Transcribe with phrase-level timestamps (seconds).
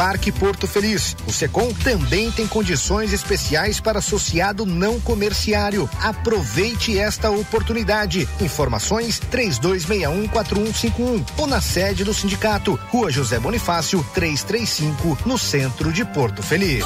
[0.00, 1.14] Parque Porto Feliz.
[1.26, 5.86] O Secom também tem condições especiais para associado não comerciário.
[6.00, 8.26] Aproveite esta oportunidade.
[8.40, 16.42] Informações 32614151 ou na sede do sindicato, Rua José Bonifácio, 335, no centro de Porto
[16.42, 16.82] Feliz.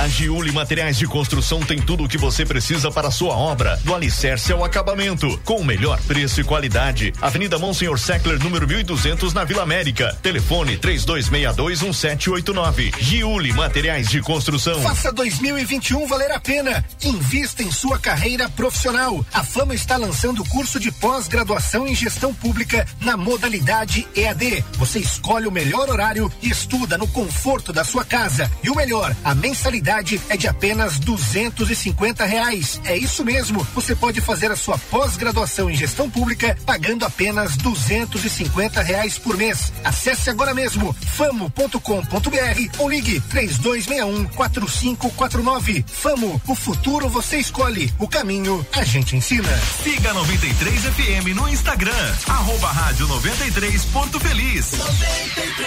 [0.00, 3.78] a Giuli Materiais de Construção tem tudo o que você precisa para a sua obra,
[3.84, 7.12] do alicerce ao acabamento, com o melhor preço e qualidade.
[7.20, 10.16] Avenida Monsenhor Seckler, número 1200, na Vila América.
[10.22, 12.94] Telefone 32621789.
[12.98, 14.80] Giuli Materiais de Construção.
[14.80, 16.82] Faça 2021 valer a pena.
[17.04, 19.22] Invista em sua carreira profissional.
[19.34, 24.64] A Fama está lançando o curso de pós-graduação em gestão pública na modalidade EAD.
[24.78, 28.50] Você escolhe o melhor horário e estuda no conforto da sua casa.
[28.64, 32.80] E o melhor, a mensalidade mensalidade é de apenas duzentos e cinquenta reais.
[32.84, 33.66] É isso mesmo.
[33.74, 39.18] Você pode fazer a sua pós-graduação em gestão pública pagando apenas duzentos e cinquenta reais
[39.18, 39.72] por mês.
[39.82, 45.84] Acesse agora mesmo famo.com.br ou ligue três dois um quatro cinco quatro nove.
[45.88, 49.48] Famo, o futuro você escolhe, o caminho a gente ensina.
[49.82, 54.70] Siga 93 FM no Instagram, arroba rádio 93 Porto Feliz.
[54.72, 55.58] 93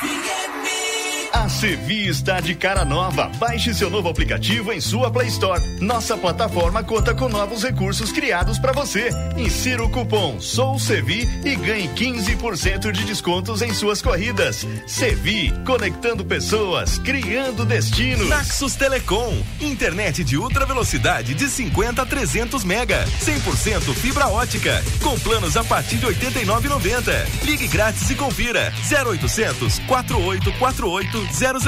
[0.00, 0.81] FM.
[1.32, 3.30] A Sevi está de cara nova.
[3.38, 5.60] Baixe seu novo aplicativo em sua Play Store.
[5.80, 9.08] Nossa plataforma conta com novos recursos criados para você.
[9.36, 14.66] Insira o cupom Sou Sevi e ganhe 15% de descontos em suas corridas.
[14.86, 18.28] Sevi, conectando pessoas, criando destinos.
[18.28, 25.18] Naxos Telecom, internet de ultra velocidade de 50 a 300 mega, 100% fibra ótica, com
[25.20, 27.44] planos a partir de 89,90.
[27.44, 31.60] Ligue grátis e confira 0800 4848 zero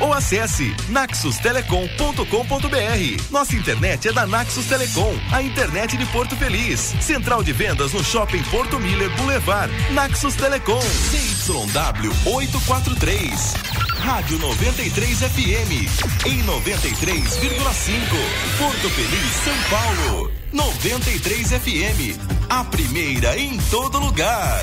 [0.00, 3.30] ou acesse naxustelecom.com.br.
[3.30, 6.94] Nossa internet é da Naxus Telecom, a internet de Porto Feliz.
[7.00, 9.72] Central de vendas no Shopping Porto Miller Boulevard.
[9.92, 10.80] Naxus Telecom.
[10.80, 13.54] CYW 843.
[14.00, 16.26] Rádio 93 FM.
[16.26, 17.38] Em 93,5.
[18.58, 20.30] Porto Feliz, São Paulo.
[20.52, 22.18] 93 FM.
[22.48, 24.62] A primeira em todo lugar.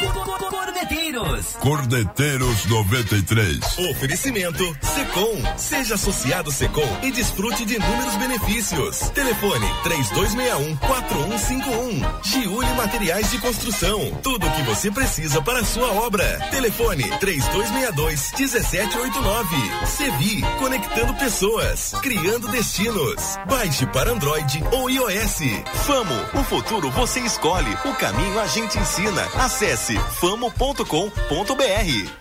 [0.00, 1.56] Cordeteiros.
[1.60, 3.58] Cordeteiros 93.
[3.90, 5.58] Oferecimento Secom.
[5.58, 9.00] Seja associado Secom e desfrute de inúmeros benefícios.
[9.10, 12.22] Telefone 3261 4151.
[12.22, 14.10] Giuli Materiais de Construção.
[14.22, 16.24] Tudo o que você precisa para a sua obra.
[16.50, 19.56] Telefone 3262 1789.
[19.86, 23.36] Sevi, conectando pessoas, criando destinos.
[23.46, 25.40] Baixe para Android ou iOS.
[25.86, 29.22] Famo, o futuro você escolhe, o caminho a gente ensina.
[29.34, 30.84] Acesse famo.com.br.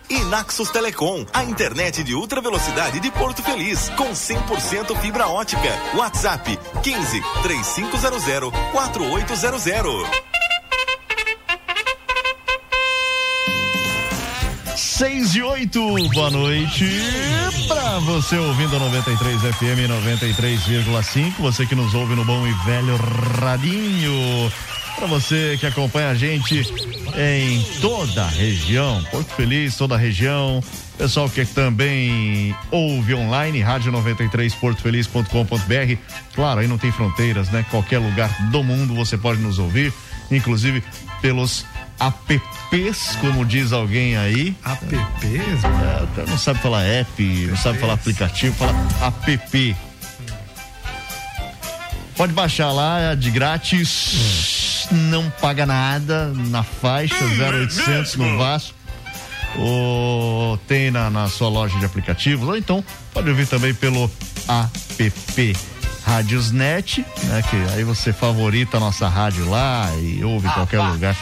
[0.10, 5.70] E Naxos Telecom, a internet de ultra velocidade de Porto Feliz, com 100% fibra ótica.
[5.96, 10.30] WhatsApp 15 3500 4800.
[14.76, 15.82] Seis e oito,
[16.14, 16.86] boa noite
[17.70, 22.98] pra você ouvindo a 93 FM 93,5, você que nos ouve no bom e velho
[23.40, 24.52] radinho
[24.98, 26.64] para você que acompanha a gente
[27.20, 30.64] em toda a região, Porto Feliz, toda a região,
[30.98, 35.98] pessoal que também ouve online, rádio 93 portofeliz.com.br.
[36.34, 37.66] Claro, aí não tem fronteiras, né?
[37.70, 39.92] Qualquer lugar do mundo você pode nos ouvir,
[40.32, 40.82] inclusive
[41.22, 41.66] pelos
[42.00, 44.56] apps, como diz alguém aí.
[44.66, 45.64] Apps?
[46.18, 49.76] É, não sabe falar app, não sabe falar aplicativo, fala app.
[52.16, 54.56] Pode baixar lá, é de grátis.
[54.56, 54.59] Hum
[54.92, 58.80] não paga nada na faixa 0800 hum, é no Vasco.
[59.58, 62.84] Ou tem na, na sua loja de aplicativos, ou então
[63.14, 64.10] pode ouvir também pelo
[64.48, 65.58] app
[66.06, 67.42] Rádiosnet, né?
[67.50, 71.16] Que aí você favorita a nossa rádio lá e ouve em qualquer lugar.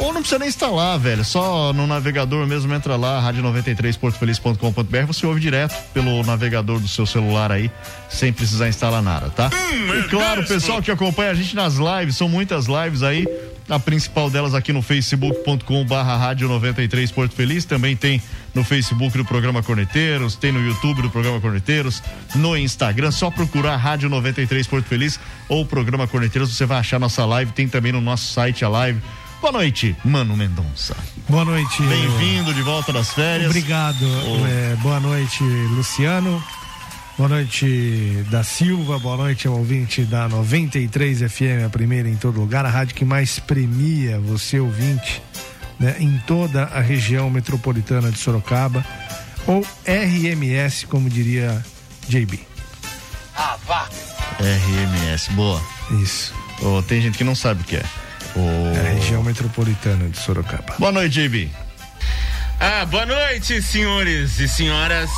[0.00, 1.22] Ou não precisa nem instalar, velho.
[1.24, 7.52] Só no navegador mesmo, entra lá, rádio93portofeliz.com.br, você ouve direto pelo navegador do seu celular
[7.52, 7.70] aí,
[8.08, 9.50] sem precisar instalar nada, tá?
[9.52, 13.26] Hum, e claro, o pessoal que acompanha a gente nas lives, são muitas lives aí.
[13.68, 18.20] A principal delas aqui no facebook.com barra rádio 93 Porto Feliz, também tem
[18.52, 22.02] no Facebook do programa Corneteiros, tem no YouTube do programa Corneteiros,
[22.34, 27.24] no Instagram, só procurar Rádio 93 Porto Feliz ou programa Corneteiros, você vai achar nossa
[27.24, 29.00] live, tem também no nosso site a live
[29.40, 30.94] Boa noite, Mano Mendonça.
[31.28, 31.82] Boa noite.
[31.82, 33.48] Bem-vindo de volta das férias.
[33.48, 34.04] Obrigado.
[34.04, 34.46] Oh.
[34.46, 36.42] É, boa noite, Luciano.
[37.16, 42.40] Boa noite da Silva, boa noite ao ouvinte da 93 FM, a primeira em todo
[42.40, 45.22] lugar, a rádio que mais premia você ouvinte
[45.78, 48.84] né, em toda a região metropolitana de Sorocaba,
[49.46, 51.64] ou RMS, como diria
[52.08, 52.40] JB.
[53.34, 53.88] Ah, vá!
[54.38, 55.60] RMS, boa.
[56.02, 56.34] Isso.
[56.62, 57.84] Oh, tem gente que não sabe o que é.
[58.36, 58.76] Oh.
[58.76, 60.74] É a região metropolitana de Sorocaba.
[60.78, 61.50] Boa noite, JB.
[62.58, 65.10] Ah, boa noite, senhores e senhoras.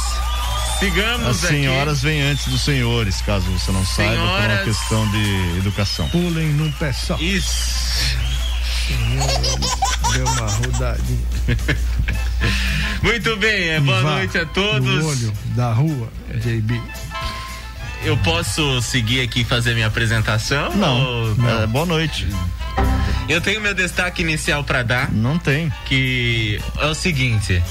[0.79, 2.07] Sigamos As senhoras aqui.
[2.07, 6.09] vêm antes dos senhores, caso você não saiba, por uma questão de educação.
[6.09, 7.17] Pulem num pé só.
[7.19, 8.17] Isso.
[10.13, 11.27] Deu uma rodadinha.
[13.03, 14.85] Muito bem, é, boa Vá noite a todos.
[14.85, 16.81] No olho da rua, JB.
[18.05, 20.75] Eu posso seguir aqui e fazer minha apresentação?
[20.75, 21.01] Não.
[21.01, 21.37] Ou...
[21.37, 21.63] não.
[21.63, 22.27] É, boa noite.
[23.29, 25.13] Eu tenho meu destaque inicial para dar.
[25.13, 25.73] Não tem.
[25.87, 27.63] Que é o seguinte.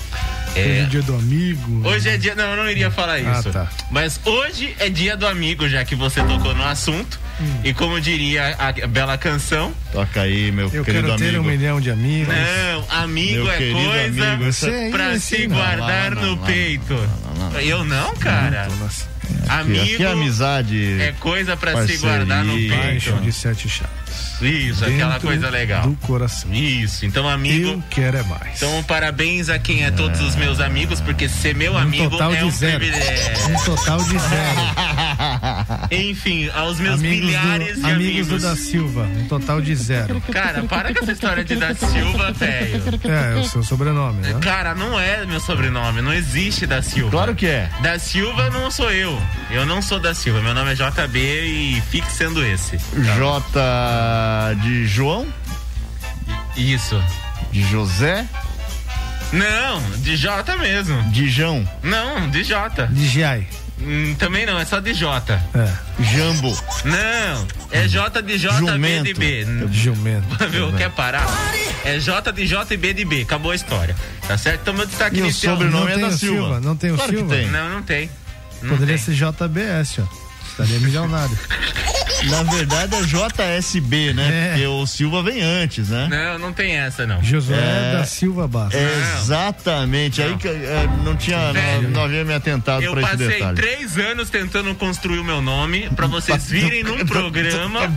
[0.56, 0.60] É...
[0.60, 1.88] Hoje é dia do amigo.
[1.88, 2.36] Hoje é dia.
[2.36, 3.50] Não, eu não iria falar ah, isso.
[3.50, 3.70] Ah, tá.
[3.90, 7.20] Mas hoje é dia do amigo, já que você tocou no assunto.
[7.42, 7.62] Hum.
[7.64, 9.74] E como diria a bela canção.
[9.92, 11.14] Toca aí, meu eu querido amigo.
[11.14, 12.34] Eu quero ter um milhão de amigos.
[12.34, 14.92] Não, amigo meu é coisa amigo.
[14.92, 17.10] pra se guardar não, não, no não, peito.
[17.62, 18.68] Eu não, cara.
[19.48, 19.82] Amigo.
[19.82, 21.02] Aqui é amizade.
[21.02, 23.20] É coisa pra se guardar no peito.
[23.22, 24.02] de sete chaves.
[24.42, 25.84] Isso, aquela coisa legal.
[25.88, 26.52] Do coração.
[26.52, 27.70] Isso, então amigo.
[27.70, 28.58] Eu quero é mais.
[28.58, 32.34] Então parabéns a quem é todos os meus amigos, porque ser meu um amigo total
[32.34, 32.80] é de um zero.
[32.80, 33.50] privilégio.
[33.50, 34.62] Um total de zero.
[35.92, 37.92] Enfim, aos meus amigos milhares do, de amigos.
[37.92, 40.22] Amigos do da Silva, um total de zero.
[40.32, 42.84] Cara, para com essa história de da Silva, velho.
[43.04, 44.40] É, é o seu sobrenome, né?
[44.42, 47.12] Cara, não é meu sobrenome, não existe da Silva.
[47.12, 47.70] Claro que é.
[47.82, 49.22] Da Silva não sou eu.
[49.50, 52.78] Eu não sou da Silva, meu nome é JB e fique sendo esse.
[53.18, 55.28] J de João?
[56.56, 57.02] Isso.
[57.52, 58.26] De José?
[59.32, 61.02] Não, de J mesmo.
[61.12, 61.68] De João?
[61.82, 62.88] Não, de J.
[62.88, 63.48] De Jai.
[63.84, 65.34] Hum, também não, é só de J.
[65.34, 66.04] É.
[66.16, 66.56] Jambo.
[66.86, 69.04] Não, é J de J, Jumento.
[69.04, 69.48] B de B.
[69.72, 70.28] Jumento.
[70.50, 70.72] Viu?
[70.74, 71.26] Quer parar?
[71.84, 73.22] É J de J e B de B.
[73.22, 73.96] Acabou a história.
[74.28, 74.62] Tá certo?
[74.62, 75.56] Então meu destaque e inicial.
[75.56, 76.42] O sobrenome não é da Silva.
[76.42, 76.60] Silva.
[76.60, 77.36] Não tem o claro Silva?
[77.36, 77.48] Tem.
[77.50, 78.10] Não, não tem.
[78.62, 79.04] Não Poderia tem.
[79.04, 80.08] ser JBS, ó.
[80.52, 81.38] Estaria milionário.
[82.30, 84.30] Na verdade é JSB, né?
[84.30, 84.50] É.
[84.50, 86.08] Porque o Silva vem antes, né?
[86.10, 87.22] Não, não tem essa, não.
[87.24, 87.98] Josué é...
[87.98, 88.80] da Silva Bastos.
[88.80, 90.22] É exatamente.
[90.22, 90.28] Não.
[90.28, 91.52] Aí que é, não tinha.
[91.52, 93.42] Velho, não, não, havia me atentado pra esse detalhe.
[93.42, 97.92] Eu passei três anos tentando construir o meu nome pra vocês virem num programa.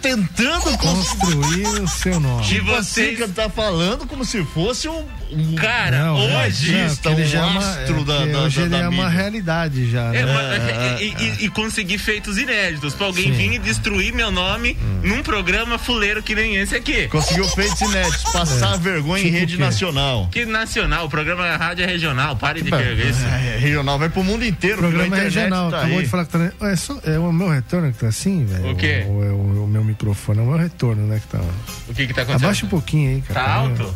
[0.00, 2.44] tentando construir o seu nome.
[2.44, 5.21] De vocês que tá falando como se fosse um, um
[5.56, 8.70] cara não, hoje é, está um ele já astro é, da, da, hoje da, ele
[8.70, 10.10] da é uma realidade já.
[10.10, 10.20] Né?
[10.20, 13.32] É, e, e, e, conseguir feitos inéditos pra alguém Sim.
[13.32, 15.00] vir e destruir meu nome hum.
[15.02, 17.08] num programa fuleiro que nem esse aqui.
[17.08, 20.28] Conseguiu feitos inéditos, passar vergonha tipo em rede nacional.
[20.30, 21.06] Que nacional?
[21.06, 23.24] O programa é rádio é regional, pare de ver isso.
[23.24, 24.76] É, regional, vai pro mundo inteiro.
[24.76, 25.70] O programa é regional.
[25.70, 26.04] Tá Acabou aí.
[26.04, 26.52] de falar que tá.
[26.68, 28.70] É, só, é o meu retorno que tá assim, velho?
[28.70, 29.04] O quê?
[29.06, 31.20] O, o, o, meu microfone é o meu retorno, né?
[31.20, 31.40] Que tá.
[31.88, 32.44] O que que tá acontecendo?
[32.44, 33.40] Abaixa um pouquinho aí, cara.
[33.40, 33.94] Tá alto?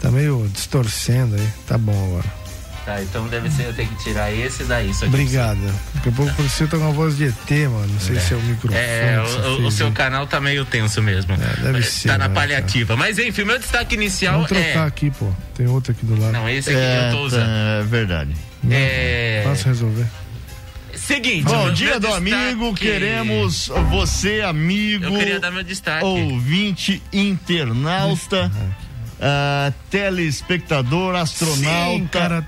[0.00, 1.48] Tá meio distorcendo aí.
[1.66, 2.40] Tá bom agora.
[2.84, 4.90] Tá, então deve ser eu ter que tirar esse daí.
[4.90, 5.60] Isso aqui Obrigado.
[5.94, 7.86] Daqui a pouco você tá com uma voz de ET, mano.
[7.86, 8.20] Não sei é.
[8.20, 8.82] se é o microfone.
[8.82, 9.92] É, o, o seu aí.
[9.92, 11.34] canal tá meio tenso mesmo.
[11.34, 12.08] É, deve ser.
[12.08, 12.96] Tá na né, paliativa.
[12.96, 12.98] Cara.
[12.98, 14.86] Mas enfim, meu destaque inicial Vamos trocar é.
[14.86, 15.30] aqui, pô.
[15.54, 16.32] Tem outro aqui do lado.
[16.32, 17.48] Não, esse aqui é, eu tô usando.
[17.48, 18.34] É verdade.
[18.62, 19.42] Não, é.
[19.44, 20.06] Fácil resolver.
[20.94, 22.32] Seguinte, Bom, dia do destaque...
[22.32, 25.04] amigo, queremos você, amigo.
[25.04, 26.04] Eu queria dar meu destaque.
[26.04, 28.50] Ouvinte internauta.
[29.20, 32.42] Uh, telespectador, astronauta, Sim, cara,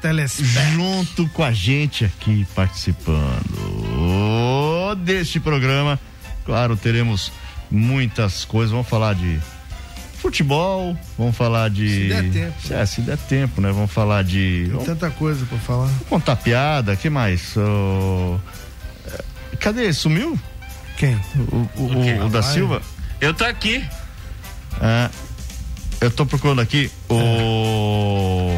[0.75, 3.45] junto com a gente aqui participando
[5.05, 6.01] deste programa.
[6.47, 7.31] Claro, teremos
[7.71, 8.73] muitas coisas.
[8.73, 9.39] Vamos falar de
[10.17, 11.89] futebol, vamos falar de.
[11.91, 12.55] Se der tempo.
[12.71, 13.71] É, se der tempo, né?
[13.71, 14.63] Vamos falar de.
[14.63, 14.87] Tem vamos...
[14.87, 15.89] tanta coisa pra falar.
[15.89, 17.55] Vamos contar piada, que mais?
[17.55, 18.39] Oh...
[19.61, 19.93] Cadê?
[19.93, 20.41] Sumiu?
[20.97, 21.21] Quem?
[21.37, 22.81] O, o, o, o da Silva?
[23.21, 23.85] Eu tô aqui.
[24.81, 25.11] É.
[26.03, 28.51] Eu tô procurando aqui o.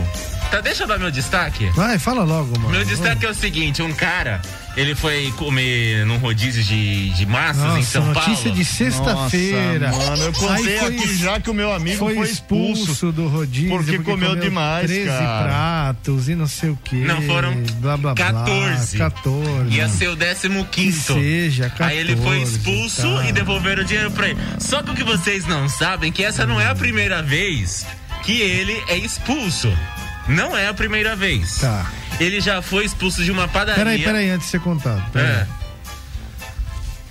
[0.55, 1.69] Tá, deixa eu dar meu destaque.
[1.71, 2.71] Vai, fala logo, mano.
[2.71, 3.27] Meu destaque Vai.
[3.27, 4.41] é o seguinte: um cara,
[4.77, 8.53] ele foi comer num rodízio de, de massas Nossa, em São notícia Paulo.
[8.53, 9.91] de sexta-feira.
[9.91, 13.27] Mano, eu contei foi, aqui já que o meu amigo foi, foi expulso, expulso do
[13.27, 15.45] rodízio porque, porque comeu, comeu demais, 13 cara.
[15.45, 16.99] pratos e não sei o que.
[16.99, 18.97] Não, foram blá, blá, 14.
[18.97, 19.71] Blá, 14.
[19.71, 23.29] Ia ser o 15 que seja, 14, Aí ele foi expulso tá.
[23.29, 24.39] e devolveram o dinheiro pra ele.
[24.61, 27.85] Só que o que vocês não sabem é que essa não é a primeira vez
[28.23, 29.69] que ele é expulso.
[30.29, 31.59] Não é a primeira vez.
[31.59, 31.91] Tá.
[32.21, 33.85] Ele já foi expulso de uma padaria.
[33.85, 35.11] Peraí, peraí, antes de você contar.
[35.13, 35.29] Peraí.
[35.31, 35.47] É.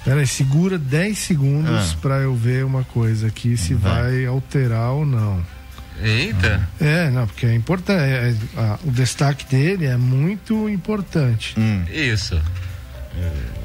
[0.04, 1.98] Peraí, segura 10 segundos Ah.
[2.02, 4.26] pra eu ver uma coisa aqui, se vai, Vai.
[4.26, 5.46] alterar ou não.
[6.02, 6.68] Eita.
[6.82, 8.02] É, não, porque é importante.
[8.02, 11.54] é- é- ah, o destaque dele é muito importante.
[11.58, 11.86] Hum.
[11.90, 12.36] Isso.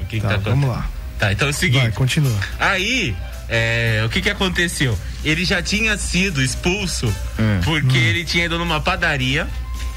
[0.01, 0.87] O que, que Tá, tá vamos lá.
[1.17, 1.81] Tá, então é o seguinte.
[1.81, 2.37] Vai, continua.
[2.59, 3.15] Aí,
[3.49, 4.97] é, o que que aconteceu?
[5.23, 7.07] Ele já tinha sido expulso
[7.39, 7.59] Hum.
[7.63, 9.47] porque ele tinha ido numa padaria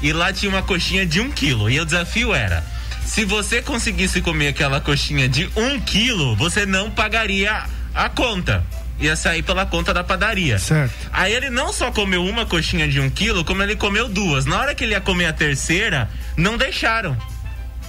[0.01, 1.69] e lá tinha uma coxinha de um quilo.
[1.69, 2.63] E o desafio era:
[3.05, 8.65] se você conseguisse comer aquela coxinha de um quilo, você não pagaria a conta.
[8.99, 10.57] Ia sair pela conta da padaria.
[10.59, 10.93] Certo.
[11.11, 14.45] Aí ele não só comeu uma coxinha de um quilo, como ele comeu duas.
[14.45, 17.17] Na hora que ele ia comer a terceira, não deixaram.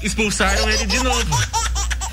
[0.03, 1.39] Expulsaram ele de novo.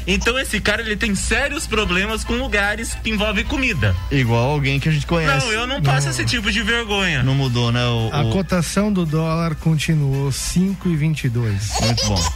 [0.07, 3.95] Então esse cara ele tem sérios problemas com lugares que envolvem comida.
[4.11, 5.45] Igual alguém que a gente conhece.
[5.45, 7.23] Não, eu não passo esse tipo de vergonha.
[7.23, 7.85] Não mudou, né?
[7.85, 11.81] O, A o- cotação do dólar continuou 5,22.
[11.81, 12.31] Muito bom.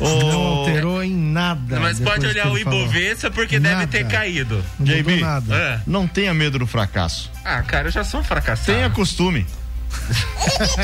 [0.00, 1.78] Não O alterou em nada.
[1.78, 2.58] Mas pode olhar o.
[2.58, 3.86] Ibovespa porque deve Nada.
[3.86, 4.56] ter caído.
[4.78, 5.20] Não mudou JB.
[5.20, 5.54] nada.
[5.54, 5.80] É.
[5.86, 7.30] não tenha medo do fracasso.
[7.44, 8.72] Ah, cara, eu já sou um fracassado.
[8.76, 9.46] Tenha costume.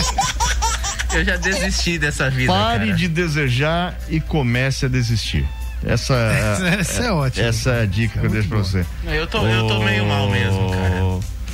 [1.12, 2.96] Eu já desisti dessa vida, Pare cara.
[2.96, 5.44] de desejar e comece a desistir.
[5.84, 7.46] Essa, é- Essa é ótima.
[7.46, 8.84] Essa é a dica que eu é deixo pra você.
[9.04, 11.00] Eu tô, eu tô meio mal mesmo, cara.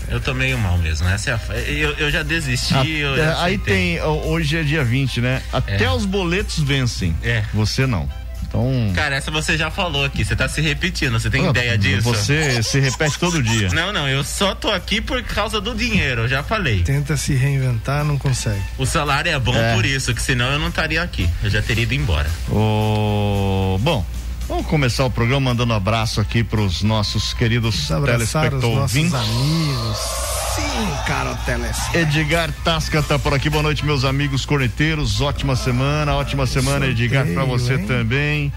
[0.09, 1.09] Eu tô meio mal mesmo.
[1.09, 1.59] Essa é a...
[1.69, 2.75] eu, eu já desisti.
[2.75, 5.43] A- eu é, já aí tem, hoje é dia 20, né?
[5.53, 5.91] Até É.
[5.91, 7.17] os boletos vencem.
[7.23, 7.43] É.
[7.53, 8.09] Você não.
[8.49, 8.93] Então.
[8.95, 10.25] Cara, essa você já falou aqui.
[10.25, 11.13] Você tá se repetindo.
[11.13, 12.03] Você tem ah, ideia disso?
[12.03, 13.69] Você se repete todo dia.
[13.71, 14.09] Não, não.
[14.09, 16.23] Eu só tô aqui por causa do dinheiro.
[16.23, 16.83] Eu já falei.
[16.83, 18.63] Tenta se reinventar, não consegue.
[18.79, 19.75] O salário é bom É.
[19.75, 21.29] por isso, que senão eu não estaria aqui.
[21.43, 22.31] Eu já teria ido embora.
[22.51, 23.79] O...
[23.81, 24.05] Bom,
[24.49, 28.95] vamos começar o programa mandando um abraço aqui pros nossos queridos os nossos telespectadores.
[28.95, 30.36] amigos.
[30.57, 31.77] Sim, cara, o Teles.
[31.95, 33.51] Edgar Tasca tá por aqui.
[33.51, 35.21] Boa noite, meus amigos corneteiros.
[35.21, 37.87] Ótima semana, ótima semana, Edgar, pra você hein?
[37.87, 38.53] também.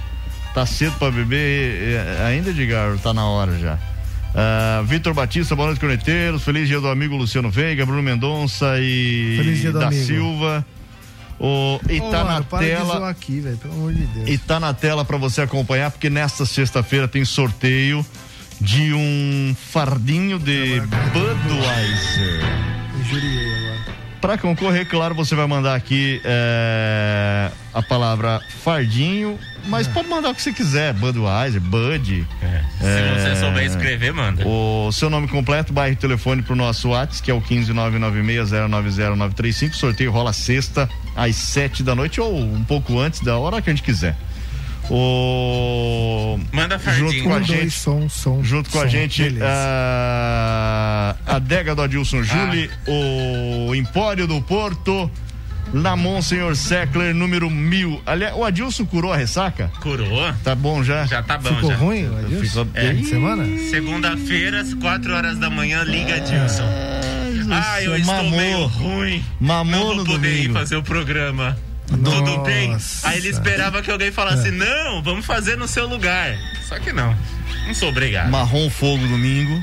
[0.54, 2.98] Tá cedo pra beber eh, ainda, Edgar?
[3.00, 3.78] Tá na hora já.
[4.34, 6.42] Ah, Vitor Batista, boa noite, corneteiros.
[6.42, 10.06] Feliz dia do amigo Luciano Veiga, Bruno Mendonça e da amigo.
[10.06, 10.66] Silva.
[11.38, 13.10] O, e tá na para tela.
[13.10, 14.30] aqui, velho, pelo amor de Deus.
[14.30, 18.06] E tá na tela para você acompanhar, porque nesta sexta-feira tem sorteio
[18.62, 20.82] de um fardinho de
[21.14, 22.42] Budweiser.
[23.00, 23.80] Injuriei agora.
[24.22, 29.92] Para concorrer, claro, você vai mandar aqui é, a palavra fardinho, mas Ah.
[29.92, 32.28] pode mandar o que você quiser, Budweiser, Bud.
[32.82, 34.46] Se você souber escrever, manda.
[34.46, 39.72] O seu nome completo, bairro e telefone pro nosso WhatsApp, que é o 15996090935.
[39.72, 43.70] O sorteio rola sexta às sete da noite ou um pouco antes da hora que
[43.70, 44.18] a gente quiser.
[44.92, 47.12] O Manda fardinho.
[47.12, 48.44] junto com a dois, gente, som, som.
[48.44, 49.46] junto com a gente, Beleza.
[49.48, 55.10] a, a adega do Adilson Júli, o Empório do Porto,
[55.72, 58.02] na Monsenhor Seckler, número mil.
[58.06, 59.72] Aliás, o Adilson curou a ressaca?
[59.82, 60.34] Curou?
[60.44, 61.06] Tá bom já?
[61.06, 61.78] Já tá bom, Ficou já.
[61.78, 62.66] ruim, Adilson?
[62.66, 63.04] Ficou É, bem.
[63.04, 63.46] semana?
[63.70, 66.64] Segunda-feira, às 4 horas da manhã, liga Dilson.
[67.52, 68.32] Ah, eu estou Mamou.
[68.32, 69.24] meio ruim.
[69.40, 70.54] Mamou Não vou no poder ir domingo.
[70.54, 71.58] fazer o programa.
[71.90, 72.42] Tudo Nossa.
[72.44, 72.78] bem?
[73.04, 76.38] Aí ele esperava que alguém falasse, não, vamos fazer no seu lugar.
[76.68, 77.16] Só que não.
[77.68, 78.30] Não sou obrigado.
[78.30, 79.62] Marrom fogo domingo.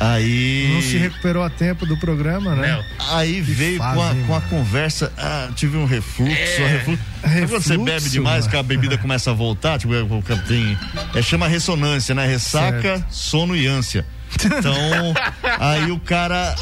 [0.00, 0.70] Aí.
[0.74, 2.72] Não se recuperou a tempo do programa, né?
[2.98, 3.14] Não.
[3.16, 6.64] Aí veio fase, com, a, com a conversa, ah, tive um refluxo, É.
[6.64, 7.02] um refluxo.
[7.22, 8.50] Sabe quando você Refluxo, bebe demais, mano.
[8.50, 10.76] que a bebida começa a voltar, tipo, é, tem,
[11.14, 12.26] é, chama ressonância, né?
[12.26, 13.04] Ressaca, Certo.
[13.08, 14.04] sono e ânsia.
[14.44, 15.14] Então,
[15.58, 16.54] aí o cara,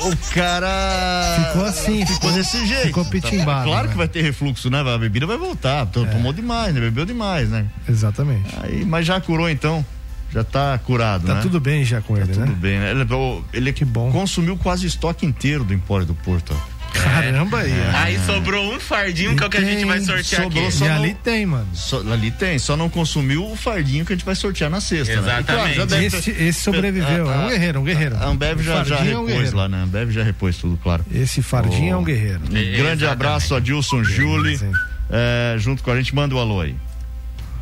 [0.00, 2.86] o, cara Ficou assim, ficou ficou- desse jeito.
[2.88, 3.92] ficou pitimbado, Claro né?
[3.92, 4.80] que vai ter refluxo, né?
[4.80, 6.80] A bebida vai voltar, to- tomou demais, né?
[6.80, 7.66] Bebeu demais, né?
[7.88, 8.48] Exatamente.
[8.62, 9.84] Aí, mas já curou então,
[10.32, 11.40] já tá curado, Tá né?
[11.42, 12.54] tudo bem já com ele, Tudo né?
[12.58, 12.90] bem, né?
[12.90, 13.06] Ele,
[13.52, 14.10] ele Que bom.
[14.12, 16.54] consumiu quase o estoque inteiro do Empório do Porto.
[16.54, 16.73] ó.
[17.02, 17.72] Caramba aí.
[17.92, 17.96] ó.
[17.98, 20.72] Aí sobrou um fardinho que é o que a gente vai sortear Sobrou aqui.
[20.74, 21.66] só E não- ali tem, mano.
[21.74, 25.12] Só- ali tem, só não consumiu o fardinho que a gente vai sortear na sexta,
[25.14, 25.18] né?
[25.20, 25.76] E Exatamente.
[25.76, 27.30] já deve Esse, ter- esse sobreviveu.
[27.30, 28.16] É um guerreiro, um guerreiro.
[28.16, 29.78] A Ambev O já, já fardinho é um repôs lá, né?
[29.78, 31.04] A Ambev já repôs tudo, claro.
[31.12, 32.04] Esse fardinho é um Oh.
[32.04, 32.40] guerreiro.
[32.44, 33.04] Um grande Exatamente.
[33.06, 34.72] abraço a Dilson Júli, Sim.
[35.10, 36.74] é, junto com a gente, manda o alô aí.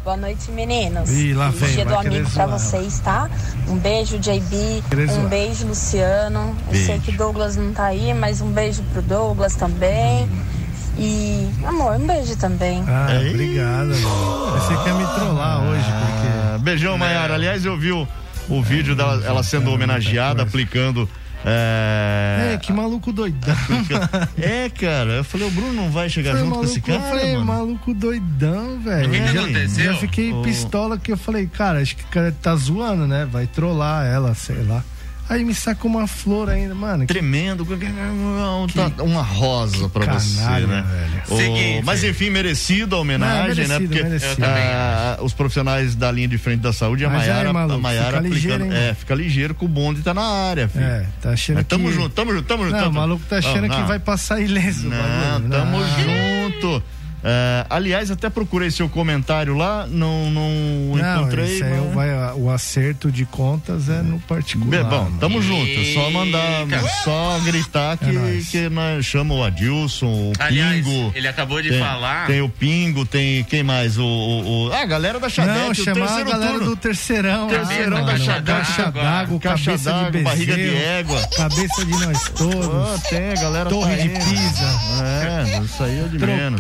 [0.04, 1.08] Boa noite, meninos.
[1.10, 2.58] Ih, lá vem, dia do amigo pra zoar.
[2.58, 3.30] vocês, tá?
[3.68, 4.82] Um beijo, JB.
[5.16, 6.56] Um beijo, Luciano.
[6.66, 6.86] Eu Beijo.
[6.86, 10.28] sei que Douglas não tá aí, mas um beijo pro Douglas também.
[10.98, 12.82] E, amor, um beijo também.
[12.88, 13.30] Ah, Ei.
[13.30, 14.50] obrigado, mano.
[14.60, 16.28] Você quer me trollar hoje, porque.
[16.54, 17.34] Ah, beijão, Maiara.
[17.34, 18.06] Aliás, eu vi o,
[18.48, 21.08] o vídeo dela ela sendo homenageada, aplicando.
[21.44, 23.54] É, É, que maluco doidão.
[24.38, 26.98] é, cara, eu falei, o Bruno não vai chegar Falei, junto com esse maluco, eu
[27.00, 27.44] cara, falei, mano.
[27.46, 29.08] maluco doidão, velho.
[29.08, 29.84] O que que Já- aconteceu?
[29.92, 33.26] Já fiquei O- pistola que eu falei, cara, acho que o cara tá zoando, né?
[33.30, 34.84] Vai trollar ela, sei lá.
[35.28, 37.06] Aí me sacou uma flor ainda, mano.
[37.06, 37.64] Tremendo,
[38.74, 40.84] tá uma rosa pra canalha, você, né?
[40.90, 41.22] velho.
[41.30, 41.82] O- Seguinte.
[41.84, 43.78] mas enfim, merecida a homenagem, Não, é né?
[43.78, 44.44] merecido, Porque merecido.
[44.44, 48.28] ah, os profissionais da linha de frente da saúde, a Maiara, maluco, a Maiara fica
[48.34, 48.72] ligeiro, hein?
[48.74, 50.84] É, fica ligeiro que o bonde tá na área, filho.
[50.84, 51.94] É, tá achando Mas tamo que...
[51.94, 52.76] junto, tamo junto, tamo junto.
[52.76, 54.88] Não, o maluco tá achando Não, que vai passar ileso.
[54.88, 55.50] Não, bagulho.
[55.50, 55.88] tamo Não.
[56.50, 56.82] junto.
[57.24, 60.50] É, aliás, até procurei seu comentário lá, não, não,
[60.96, 61.54] Não, encontrei.
[61.54, 64.70] isso aí mas- vai, o acerto de contas é no particular.
[64.70, 65.18] Bem, bom, mano.
[65.20, 65.70] tamo junto.
[65.70, 66.82] É só mandar, Eita.
[67.04, 71.12] só gritar que, É que nós chama o Adilson, o Aliás, Pingo.
[71.14, 72.26] ele acabou de tem, falar.
[72.26, 73.96] Tem o Pingo, tem quem mais?
[73.98, 76.66] O, o, o- ah, a galera da Chadete, Não, o chamar a galera turno.
[76.70, 77.46] do terceirão.
[77.48, 78.18] Terceirão lá, da.
[78.18, 78.42] Chadete.
[78.52, 78.90] Caixa
[79.78, 81.20] d'água, barriga de égua.
[81.36, 83.02] Cabeça de nós Ah, todos.
[83.08, 84.18] tem, a galera Torre tá de indo.
[84.24, 84.80] Pisa.
[85.02, 86.58] É, isso aí é de menos.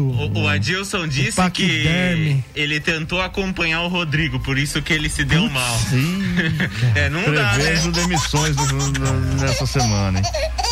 [0.00, 0.38] Tropeço.
[0.38, 2.44] O, o Adilson disse que paquiderme.
[2.54, 5.78] ele tentou acompanhar o Rodrigo, por isso que ele se deu mal.
[5.90, 6.22] Sim.
[6.94, 7.54] É, não dá, né?
[7.54, 10.24] Prevejo demissões no- no- nessa semana, hein?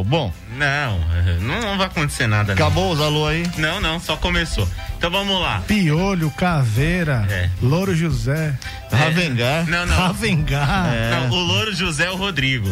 [0.00, 0.98] Ô, bom, Não,
[1.40, 2.54] não, não vai acontecer nada.
[2.54, 2.62] Não.
[2.64, 3.44] acabou os alô aí?
[3.58, 4.68] não, não, só começou.
[4.96, 5.62] Então vamos lá.
[5.66, 7.50] Piolho, Caveira, É.
[7.62, 8.54] Louro José,
[8.90, 9.66] Ravengar.
[9.68, 9.96] Não, não.
[9.96, 10.88] Ravengar.
[11.10, 12.68] Não, o Louro José é o Rodrigo.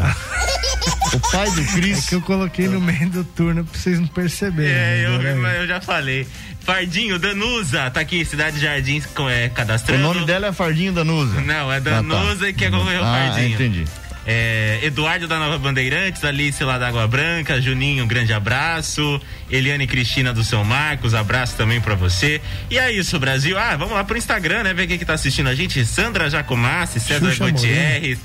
[1.13, 2.09] O pai do É Cris.
[2.09, 4.73] que eu coloquei no meio do turno pra vocês não perceberem.
[4.73, 5.35] É, eu, né?
[5.35, 6.27] mas eu já falei.
[6.61, 10.01] Fardinho, Danusa, tá aqui, Cidade Jardim é, O cadastrando.
[10.03, 11.41] nome dela é Fardinho Danusa.
[11.41, 11.91] Não, é Ah, tá.
[11.91, 13.55] Danusa que é concorreu o Ah, Fardinho.
[13.55, 13.85] entendi.
[14.27, 19.21] É, Eduardo da Nova Bandeirantes, Alice lá da Água Branca, Juninho, um grande abraço.
[19.51, 22.41] Eliane Cristina do São Marcos, abraço também pra você.
[22.71, 23.59] E é isso, Brasil.
[23.59, 24.75] Ah, vamos lá pro Instagram, né?
[24.75, 25.85] Ver quem que tá assistindo a gente.
[25.85, 28.19] Sandra Jacomassi, César Xuxa Gutierrez,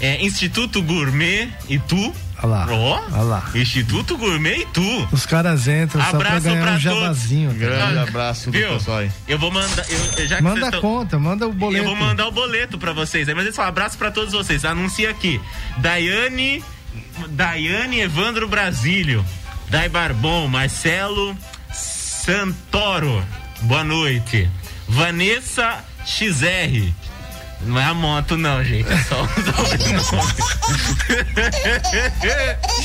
[0.00, 2.14] é, Instituto Gourmet e tu.
[2.44, 3.50] Olha lá, Ó, lá.
[3.54, 5.08] Instituto Gourmet e tu.
[5.10, 6.82] Os caras entram só pra Abraço ganhar pra um todos.
[6.82, 7.54] jabazinho.
[7.58, 7.76] cara.
[7.76, 8.68] Grande abraço do Viu?
[8.74, 9.10] pessoal aí.
[9.26, 9.84] Eu vou mandar.
[9.88, 11.84] Eu, já que Manda a tão- conta, manda o boleto.
[11.84, 13.28] Eu vou mandar o boleto pra vocês.
[13.28, 14.64] aí, Mas eles falam abraço pra todos vocês.
[14.64, 15.40] Anuncia aqui.
[15.78, 16.62] Daiane.
[17.28, 19.24] Daiane Evandro Brasílio.
[19.70, 20.46] Dai Barbon.
[20.48, 21.36] Marcelo
[21.72, 23.24] Santoro.
[23.62, 24.48] Boa noite.
[24.88, 26.92] Vanessa XR.
[27.66, 28.90] Não é a moto, não, gente.
[28.90, 29.44] É só o XR.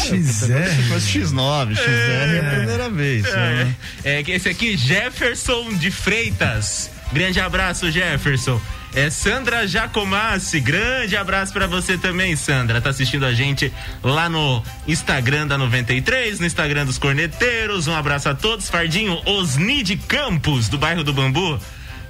[0.06, 3.24] Se fosse X9, XR é a primeira vez.
[3.24, 3.76] né?
[4.04, 6.90] É que esse aqui, Jefferson de Freitas.
[7.12, 8.60] Grande abraço, Jefferson.
[8.96, 12.82] É Sandra Jacomassi, grande abraço pra você também, Sandra.
[12.82, 17.86] Tá assistindo a gente lá no Instagram da 93, no Instagram dos Corneteiros.
[17.88, 18.68] Um abraço a todos.
[18.68, 21.60] Fardinho Osni de Campos, do bairro do Bambu.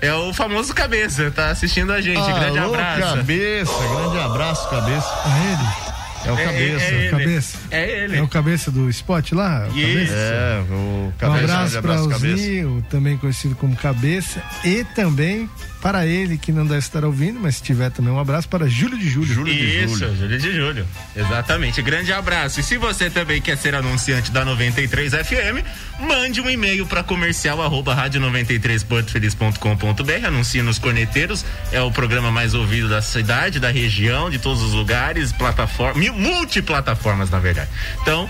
[0.02, 2.26] É o famoso cabeça, tá assistindo a gente.
[2.32, 3.18] grande Alô, abraço.
[3.18, 5.08] cabeça, grande abraço, cabeça.
[5.26, 5.90] É ele.
[6.26, 6.84] É o É, cabeça.
[6.86, 7.10] é ele.
[7.10, 7.58] Cabeça.
[7.72, 8.18] É ele.
[8.18, 9.66] É o cabeça do spot lá?
[9.68, 10.14] O cabeça?
[10.14, 11.44] É, o Um cabeça.
[11.44, 12.38] abraço grande para abraço, o cabeça.
[12.38, 15.50] Zinho, também conhecido como Cabeça, e também
[15.82, 18.98] para ele que não deve estar ouvindo, mas se tiver também um abraço para Júlio
[18.98, 19.34] de Júlio.
[19.34, 20.16] Júlio de Isso, Julho.
[20.18, 20.86] Júlio de Julho.
[21.16, 21.82] Exatamente.
[21.82, 22.60] Grande abraço.
[22.60, 25.64] E se você também quer ser anunciante da 93 FM,
[26.02, 30.26] mande um e-mail para comercial arroba rádio 93portofeliz.com.br.
[30.28, 31.46] Anuncie nos Corneteiros.
[31.72, 36.14] É o programa mais ouvido da cidade, da região, de todos os lugares, plataformas, mil-
[36.14, 37.70] multiplataformas, na verdade.
[38.02, 38.30] Então,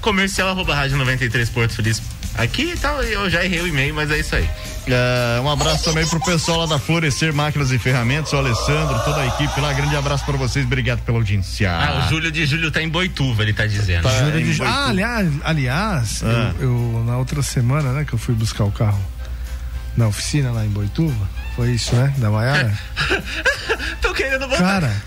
[0.00, 2.00] comercial arroba rádio 93 Porto Feliz.
[2.36, 4.48] Aqui tal, eu já errei o e-mail, mas é isso aí.
[4.86, 9.20] É, um abraço também pro pessoal lá da Florescer Máquinas e Ferramentas, o Alessandro, toda
[9.20, 9.72] a equipe lá.
[9.72, 11.70] Grande abraço pra vocês, obrigado pela audiência.
[11.70, 14.04] Ah, o Júlio de Júlio tá em Boituva, ele tá dizendo.
[14.04, 14.18] Tá.
[14.18, 14.68] Júlio de Boituva.
[14.70, 16.52] Ah, aliás, aliás Ah.
[16.58, 19.00] eu, eu, na outra semana, né, que eu fui buscar o carro
[19.96, 22.72] na oficina lá em Boituva, foi isso, né, da Maiara?
[24.00, 24.62] Tô querendo botar.
[24.62, 25.02] Cara,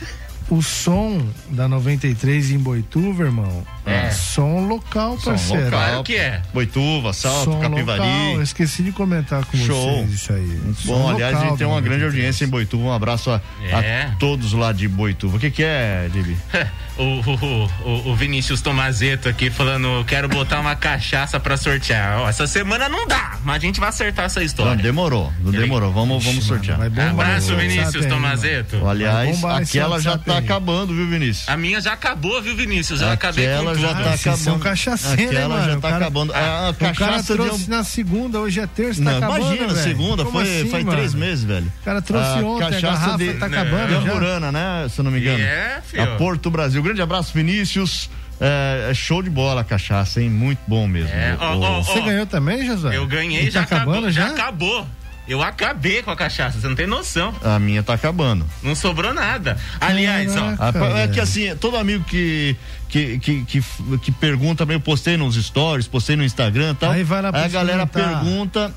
[0.49, 4.09] o som da 93 em Boituva, irmão, É.
[4.11, 5.65] som local, Som parceiro.
[5.65, 5.79] local.
[5.79, 6.41] Claro que é.
[6.53, 7.99] Boituva, Salto, Som Capivari.
[7.99, 9.97] local, eu esqueci de comentar com Show.
[10.05, 10.59] vocês isso aí.
[10.77, 12.13] Som Bom, aliás, a local gente tem uma grande 93.
[12.13, 12.83] audiência em Boituva.
[12.83, 14.03] Um abraço a, É.
[14.03, 15.37] a todos lá de Boituva.
[15.37, 16.37] O que, que é, Dibi?
[16.95, 22.19] O, o, o, o Vinícius Tomazeto aqui falando, quero botar uma cachaça pra sortear.
[22.19, 24.75] Ó, essa semana não dá, mas a gente vai acertar essa Não, história.
[24.83, 25.91] demorou, não demorou.
[25.91, 26.77] Vamos, vamos sortear.
[26.77, 28.87] mano, vai bombar Abraço, Vinícius Tomazeto.
[28.87, 31.47] Aliás, aquela já WhatsApp tá acabando, viu, Vinícius?
[31.49, 33.01] A minha já acabou, viu, Vinícius?
[33.01, 33.81] Eu acabei com Aquela tudo.
[33.81, 34.37] já tá acabando.
[34.43, 35.71] são cachaceiro, hein, Aquela mano?
[35.71, 36.33] já tá cara- acabando.
[36.33, 39.45] A, a O cara cachaça trouxe de na segunda, hoje é terça, Não, tá acabando,
[39.45, 39.83] imagina, velho.
[39.83, 40.97] segunda, Como foi, assim, foi mano?
[40.97, 41.71] três meses, velho.
[41.81, 43.57] O cara trouxe ontem, a garrafa de, tá Não.
[43.59, 44.11] acabando de já.
[44.11, 44.87] Amburana, né?
[44.89, 45.39] Se eu não me engano.
[45.43, 46.03] É, filho.
[46.03, 46.81] A Porto Brasil.
[46.83, 48.09] Grande abraço, Vinícius.
[48.41, 50.29] É, é show de bola a cachaça, hein?
[50.29, 51.09] Muito bom mesmo.
[51.09, 52.97] É, ó, O- ó, Você ganhou também, Josué?
[52.97, 54.11] Eu ganhei, E já tá acabando acabou.
[54.11, 54.21] já?
[54.27, 54.87] Já acabou.
[55.27, 57.33] Eu acabei com a cachaça, você não tem noção.
[57.41, 58.45] A minha tá acabando.
[58.61, 59.57] Não sobrou nada.
[59.79, 60.55] Aliás, ó.
[60.57, 60.93] Caraca.
[60.95, 62.57] Ah, é que assim, todo amigo que,
[62.89, 63.63] que, que, que,
[64.01, 66.91] que pergunta, eu postei nos stories, postei no Instagram e tal.
[66.91, 68.73] Aí vai lá pra a galera pergunta,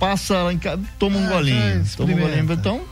[0.00, 1.84] passa lá em casa, toma um Ah, golinho.
[1.96, 2.52] Toma um golinho.
[2.52, 2.82] Então,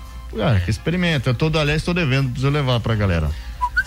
[0.40, 1.31] Ah, que experimenta.
[1.31, 3.29] Eu tô, aliás, tô devendo, preciso levar pra galera.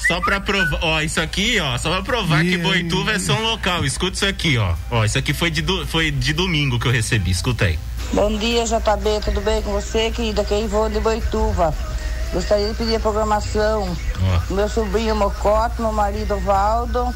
[0.07, 3.85] Só pra provar, ó, isso aqui, ó, só pra provar que Boituva é São Local.
[3.85, 4.73] Escuta isso aqui, ó.
[4.89, 7.77] Ó, isso aqui foi de, do, foi de domingo que eu recebi, escuta aí.
[8.11, 10.43] Bom dia, JB, tudo bem com você, querida?
[10.43, 11.73] Quem vou de Boituva.
[12.33, 13.87] Gostaria de pedir a programação.
[14.49, 14.53] Ó.
[14.53, 17.13] Meu sobrinho Mocote, meu marido Valdo,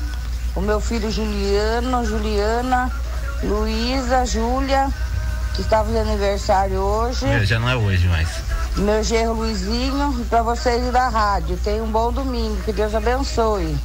[0.56, 2.92] o meu filho Juliano, Juliana,
[3.42, 4.88] Luísa, Júlia,
[5.56, 7.26] que está fazendo aniversário hoje.
[7.26, 8.30] É, Já não é hoje mais.
[8.78, 11.58] Meu genro Luizinho e para vocês da rádio.
[11.64, 13.76] Tenham um bom domingo, que Deus abençoe.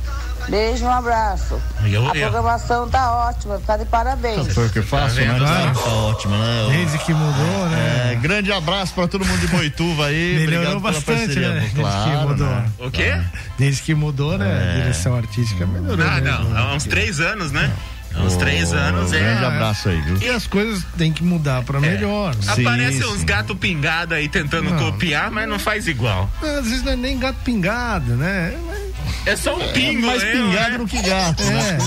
[0.48, 1.60] Beijo, um abraço.
[1.84, 4.52] Eu- a eu- programação tá ótima, tá de parabéns.
[4.54, 5.32] Foi o que eu faço, Tá né?
[5.32, 5.44] vendo?
[5.44, 6.68] Tá, tá ótimo, né?
[6.70, 8.12] Desde que mudou, né?
[8.12, 10.38] É, grande abraço pra todo mundo de Boituva aí.
[10.48, 11.48] Melhorou bastante, parceria.
[11.50, 11.54] né?
[11.60, 12.46] Desde que Claro, mudou.
[12.46, 12.70] né?
[12.78, 13.20] O quê?
[13.58, 14.46] Desde que mudou, né?
[14.48, 14.70] É.
[14.70, 16.06] A direção artística melhorou.
[16.06, 16.60] Ah, mesmo, não, né?
[16.60, 17.70] há uns três anos, né?
[18.14, 19.20] Há uns três Ô, anos é.
[19.20, 20.16] Grande abraço aí, viu?
[20.22, 22.34] E as coisas têm que mudar pra melhor.
[22.36, 22.54] né?
[22.54, 24.78] Sim, Aparece uns gato pingado aí tentando Não.
[24.78, 26.28] copiar, mas não faz igual.
[26.42, 28.54] Às vezes não é nem gato pingado, né?
[28.54, 28.87] É
[29.36, 30.32] só um pingo, Mais né?
[30.32, 31.78] pingado do que gato, né?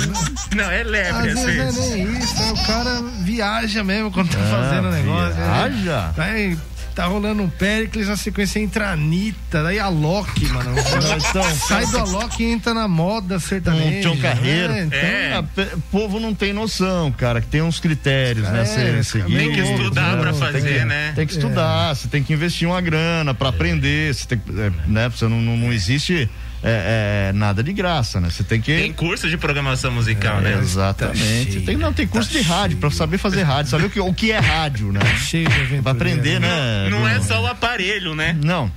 [0.52, 2.06] É, Não, é às lebre, vezes não é assim.
[2.06, 2.52] nem isso, né?
[2.52, 5.36] o cara viaja mesmo quando tá Ah, fazendo o negócio.
[5.40, 5.70] né?
[5.70, 6.14] viaja?
[6.18, 6.58] Aí
[6.94, 10.76] tá rolando um Péricles, na sequência entra a Anitta, daí a Loki, mano.
[11.30, 13.86] Então, Sai do Alok e entra na moda sertaneja.
[13.98, 14.74] Um Tião Carreiro.
[14.74, 14.82] né?
[14.84, 15.34] Então, É.
[15.38, 18.62] Ah, pe- O povo não tem noção, cara, que tem uns critérios, né?
[18.62, 19.38] É, Você esse seguir.
[19.38, 21.14] Tem que estudar pra Tem fazer, que- né?
[21.16, 24.72] Tem que estudar, você tem que investir uma grana pra aprender, você tem, que- é,
[24.88, 25.10] né?
[25.10, 26.30] Você não, não, não existe
[26.64, 28.30] é, é, nada de graça, né?
[28.30, 30.60] Você tem que Tem curso de programação musical, É, né?
[30.62, 31.52] Exatamente.
[31.54, 34.14] cheio, tem, não, tem curso de rádio pra saber fazer rádio, saber o que, o
[34.14, 35.00] que é rádio, né?
[35.18, 35.82] Cheio de.
[35.82, 36.88] Pra aprender, né?
[36.90, 37.28] Não é Bruno?
[37.28, 38.38] só o aparelho, né?
[38.44, 38.72] Não.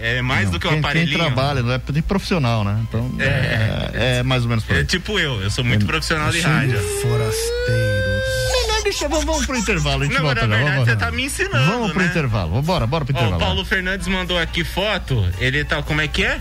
[0.00, 0.52] É mais não.
[0.52, 1.16] do que o quem, aparelhinho.
[1.18, 2.78] Quem trabalha, não é tem profissional, né?
[2.88, 6.40] Então, é, é, mais ou menos por É tipo eu, eu sou muito profissional de
[6.40, 6.78] rádio.
[7.02, 8.68] forasteiros.
[8.68, 10.96] Não, deixa, vamos, vamos pro intervalo, a gente Não, volta na já, verdade vamos, você
[10.96, 12.06] tá me ensinando, Vamos pro né?
[12.08, 13.42] intervalo, bora, bora pro Ó, intervalo.
[13.42, 15.26] o Paulo Fernandes mandou aqui foto.
[15.40, 16.38] Ele tá, como é que é?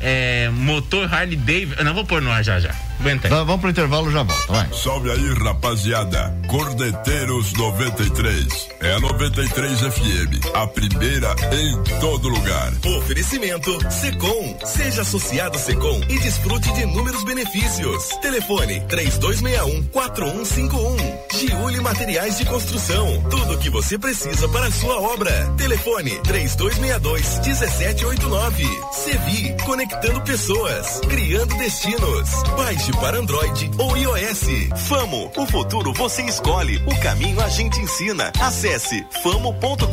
[0.00, 1.82] É, motor Harley Davidson.
[1.82, 2.74] Não vou pôr no ar já já.
[3.04, 3.18] Aí.
[3.30, 4.68] Tá, vamos pro intervalo, já volta, vai.
[4.72, 6.36] Salve aí, rapaziada.
[6.48, 8.68] Cordeteiros 93.
[8.80, 10.40] É a 93 FM.
[10.54, 12.72] A primeira em todo lugar.
[12.98, 14.58] Oferecimento Secom.
[14.64, 18.08] Seja associado Secom e desfrute de inúmeros benefícios.
[18.20, 21.18] Telefone 3261-4151.
[21.34, 23.22] Giuli Materiais de Construção.
[23.30, 25.30] Tudo o que você precisa para a sua obra.
[25.56, 28.66] Telefone 3262-1789.
[28.92, 29.56] Sevi.
[29.64, 31.00] Conectando pessoas.
[31.08, 32.28] Criando destinos.
[32.56, 34.46] Baixe para Android ou iOS.
[34.88, 35.30] Famo.
[35.36, 36.76] O futuro você escolhe.
[36.86, 38.32] O caminho a gente ensina.
[38.40, 39.84] Acesse famo.com.br.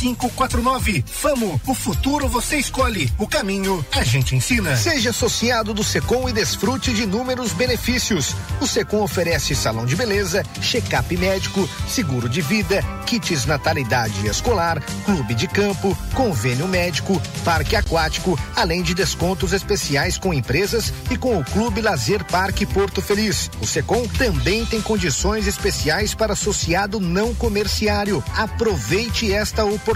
[0.00, 1.04] 4549.
[1.06, 4.76] Famo, o futuro você escolhe, o caminho a gente ensina.
[4.76, 8.34] Seja associado do Secom e desfrute de inúmeros benefícios.
[8.60, 15.34] O Secom oferece salão de beleza, check-up médico, seguro de vida, kits natalidade escolar, clube
[15.34, 21.44] de campo, convênio médico, parque aquático, além de descontos especiais com empresas e com o
[21.44, 23.50] Clube Lazer Parque Porto Feliz.
[23.60, 28.24] O Secom também tem condições especiais para associado não comerciário.
[28.34, 29.89] Aproveite esta oportunidade.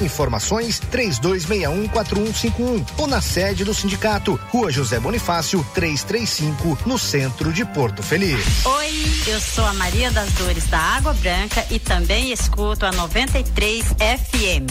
[0.00, 8.02] Informações 32614151 ou na sede do sindicato, Rua José Bonifácio, 335, no centro de Porto
[8.02, 8.64] Feliz.
[8.64, 8.92] Oi,
[9.26, 14.70] eu sou a Maria das Dores da Água Branca e também escuto a 93 FM.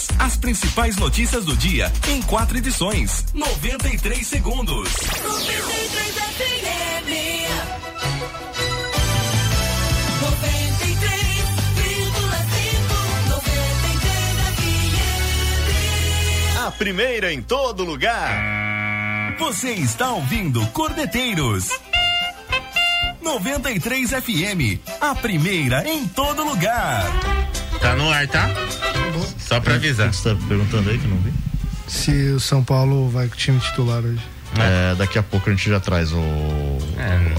[0.19, 3.25] As principais notícias do dia em quatro edições.
[3.33, 4.89] 93 segundos.
[4.89, 7.11] 93 FM.
[16.65, 19.35] A primeira em todo lugar.
[19.39, 21.69] Você está ouvindo Cordeteiros.
[23.21, 27.05] 93 FM, a primeira em todo lugar.
[27.81, 28.49] Tá no ar, tá?
[29.39, 30.13] Só pra avisar.
[30.13, 31.33] Você tá perguntando aí que eu não vi?
[31.87, 34.21] Se o São Paulo vai com o time titular hoje.
[34.57, 36.21] É, daqui a pouco a gente já traz o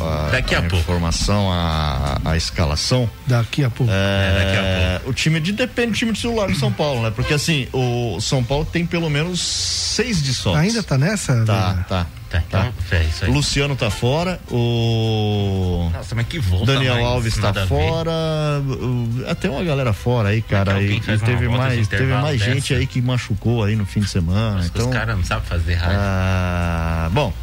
[0.00, 0.76] a, daqui a, a pouco.
[0.76, 3.08] informação, a, a escalação.
[3.26, 3.92] Daqui a pouco.
[3.92, 7.10] É, O time de depende do time titular do São Paulo, né?
[7.14, 10.62] Porque assim, o São Paulo tem pelo menos seis desfalques.
[10.62, 11.44] Ainda tá nessa?
[11.44, 11.86] Tá, Vila?
[11.88, 12.06] tá.
[12.32, 13.30] Tá, então, é isso aí.
[13.30, 19.24] Luciano tá fora, o Nossa, mas que volta Daniel mais, Alves tá a fora, o-
[19.28, 22.74] até uma galera fora aí, cara, uma teve de mais, teve mais gente dessa?
[22.76, 25.98] aí que machucou aí no fim de semana, então Os caras não sabem fazer rádio.
[26.00, 27.34] ah, bom,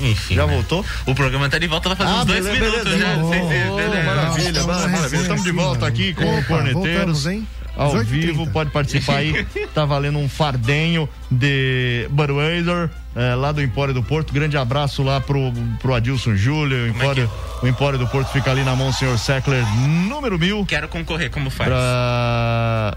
[0.00, 0.34] Enfim.
[0.34, 0.52] já né?
[0.54, 0.84] voltou?
[1.06, 3.14] O programa tá de volta, vai fazer Ah, uns dois beleza, minutos beleza.
[3.14, 3.22] já.
[3.22, 4.02] Oh, oh, beleza.
[4.04, 5.16] maravilha, maravilha.
[5.20, 6.84] Estamos de volta aqui com o Opa, Corneteiros.
[6.94, 7.46] voltamos, hein?
[7.76, 8.04] Ao 18h30.
[8.06, 9.46] vivo, pode participar aí.
[9.74, 14.32] tá valendo um fardenho de Budweiser, é, lá do Empório do Porto.
[14.32, 16.84] Grande abraço lá pro, pro Adilson Júlio.
[16.84, 17.30] O é Empório,
[17.62, 19.62] o Empório do Porto fica ali na mão, senhor Seckler,
[20.08, 20.64] número mil.
[20.64, 21.68] Quero concorrer, como faz?
[21.68, 22.96] Pra...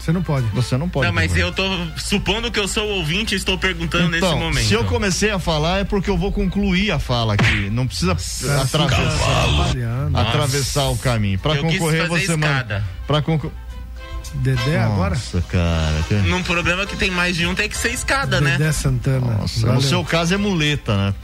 [0.00, 0.46] Você não pode.
[0.48, 1.06] Você não pode.
[1.06, 1.46] Não, mas concorrer.
[1.46, 4.66] eu tô supondo que eu sou ouvinte e estou perguntando Então, nesse momento.
[4.66, 7.68] se eu comecei a falar é porque eu vou concluir a fala aqui.
[7.70, 10.16] Não precisa atravessar, Trabalhando.
[10.18, 11.38] atravessar o caminho.
[11.38, 12.46] Quis concorrer, fazer você manda.
[12.46, 12.84] escada.
[13.06, 13.50] Pra concor...
[14.32, 15.10] Dedé agora?
[15.16, 16.04] Nossa, cara.
[16.08, 18.52] que- Num programa que tem mais de um, tem que ser escada, né?
[18.56, 19.38] Dedé Santana.
[19.38, 19.74] Nossa, Valeu.
[19.74, 21.14] no seu caso é muleta, né?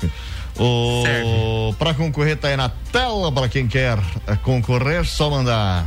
[0.59, 1.77] O, Serve.
[1.79, 5.87] pra concorrer tá aí na tela para quem quer eh, concorrer, só mandar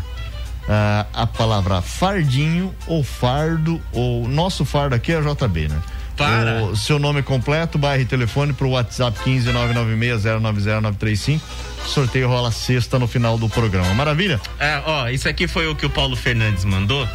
[0.70, 5.78] ah, a palavra fardinho ou fardo ou nosso fardo aqui é JB, né?
[6.16, 6.64] Para.
[6.66, 11.40] O seu nome completo, bairro e telefone pro WhatsApp 159960935.
[11.86, 13.94] Sorteio rola sexta no final do programa.
[13.94, 14.40] Maravilha?
[14.60, 17.08] É, ó, isso aqui foi o que o Paulo Fernandes mandou.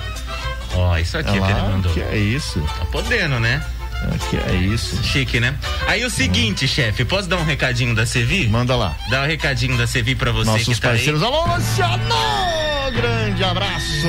[0.75, 1.93] Ó, isso aqui É que ele lá, mandou.
[1.93, 2.61] que é isso?
[2.61, 3.63] Tá podendo, né?
[4.03, 5.03] É, que é isso?
[5.03, 5.55] Chique, né?
[5.87, 8.49] Aí o seguinte, chefe, posso dar um recadinho da Sevi?
[8.49, 8.95] Manda lá.
[9.11, 11.23] Dar um recadinho da Sevi pra você Nossos que tá parceiros.
[11.23, 11.29] aí.
[11.29, 12.15] Alô, Luciano!
[12.95, 14.09] Grande abraço!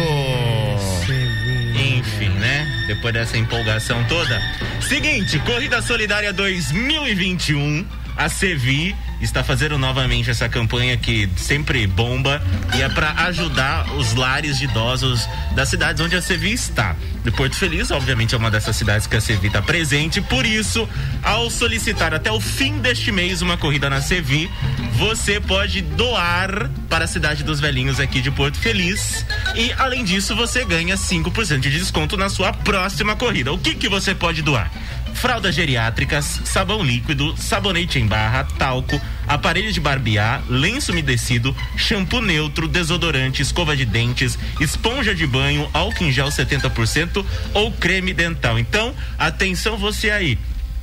[1.74, 2.68] Enfim, né?
[2.88, 4.42] Depois dessa empolgação toda.
[4.82, 7.86] Seguinte, Corrida Solidária 2021.
[8.18, 12.42] A Sevi está fazendo novamente essa campanha que sempre bomba
[12.76, 16.96] e é para ajudar os lares de idosos das cidades onde a Sevi está.
[17.24, 20.22] De Porto Feliz, obviamente, é uma dessas cidades que a Sevi está presente.
[20.22, 20.88] Por isso,
[21.24, 24.50] ao solicitar até o fim deste mês uma corrida na Sevi,
[24.94, 29.26] você pode doar para a cidade dos velhinhos aqui de Porto Feliz.
[29.56, 33.52] E além disso, você ganha 5% de desconto na sua próxima corrida.
[33.52, 34.72] O que que você pode doar?
[35.16, 42.68] Fraldas geriátricas, sabão líquido, sabonete em barra, talco, aparelho de barbear, lenço umedecido, shampoo neutro,
[42.68, 48.60] desodorante, escova de dentes, esponja de banho, álcool em gel 70% ou creme dental.
[48.60, 50.38] Então, atenção você aí.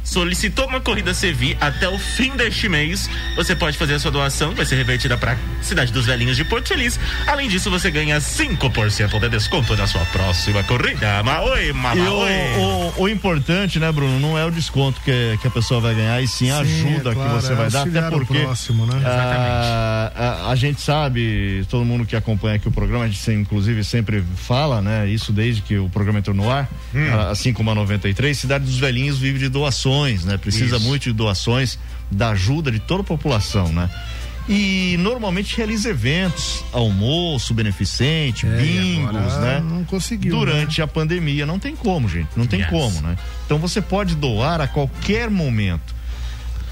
[0.04, 3.08] Solicitou uma corrida Sevi até o fim deste mês.
[3.36, 6.68] Você pode fazer a sua doação, vai ser revertida para Cidade dos Velhinhos de Porto
[6.68, 6.98] Feliz.
[7.26, 11.22] Além disso, você ganha 5% de desconto na sua próxima corrida.
[11.22, 12.30] Maoi, mamaoi.
[12.58, 15.94] o, o, o importante, né, Bruno, não é o desconto que, que a pessoa vai
[15.94, 18.16] ganhar, e sim a Sim, ajuda é claro, que você é vai dar, auxiliar até
[18.16, 19.00] o porque próximo, né?
[19.04, 20.12] ah,
[20.46, 24.22] a, a gente sabe, todo mundo que acompanha aqui o programa, a gente inclusive sempre
[24.36, 27.08] fala, né, isso desde que o programa entrou no ar, Hum.
[27.12, 29.91] ah, assim como a 93, Cidade dos Velhinhos vive de doações,
[30.24, 30.84] né, precisa Isso.
[30.86, 31.78] muito de doações,
[32.10, 33.88] da ajuda de toda a população, né.
[34.48, 39.62] E normalmente realiza eventos, almoço beneficente, É, bingos, né?
[39.64, 40.36] Não conseguiu.
[40.36, 40.84] durante né?
[40.84, 41.46] a pandemia.
[41.46, 42.28] Não tem como, gente.
[42.36, 42.68] Não tem Yes.
[42.68, 43.16] como, né?
[43.46, 45.94] Então você pode doar a qualquer momento.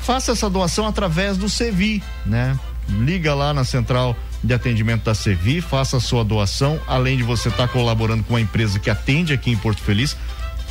[0.03, 2.59] Faça essa doação através do Sevi, né?
[2.89, 7.51] Liga lá na central de atendimento da Sevi, faça a sua doação, além de você
[7.51, 10.17] estar colaborando com a empresa que atende aqui em Porto Feliz,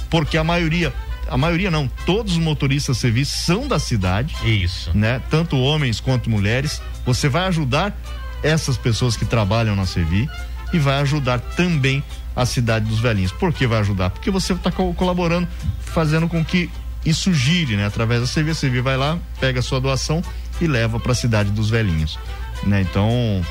[0.10, 0.94] porque a maioria,
[1.30, 4.92] a maioria não, todos os motoristas Sevi são da cidade Isso.
[4.96, 5.22] né?
[5.30, 6.82] Tanto homens quanto mulheres.
[7.06, 7.96] Você vai ajudar
[8.44, 10.30] essas pessoas que trabalham na Sevi
[10.74, 12.04] e vai ajudar também
[12.36, 13.32] a cidade dos velhinhos.
[13.32, 14.10] Por que vai ajudar?
[14.10, 15.48] Porque você está colaborando,
[15.82, 16.70] fazendo com que
[17.06, 17.86] isso gire, né?
[17.86, 20.22] Através da CV, a CV vai lá, pega a sua doação
[20.62, 22.20] e leva para a cidade dos velhinhos,
[22.64, 22.82] né?
[22.82, 23.46] Então,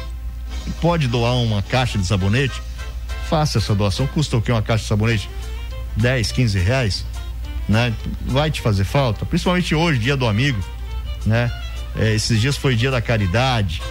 [0.80, 2.60] pode doar uma caixa de sabonete,
[3.28, 5.28] faça essa doação, custa o que uma caixa de sabonete?
[5.96, 7.06] 10, 15 reais,
[7.68, 7.92] né?
[8.26, 10.58] Vai te fazer falta, principalmente hoje, dia do amigo,
[11.26, 11.50] né?
[11.96, 13.82] É, esses dias foi dia da caridade,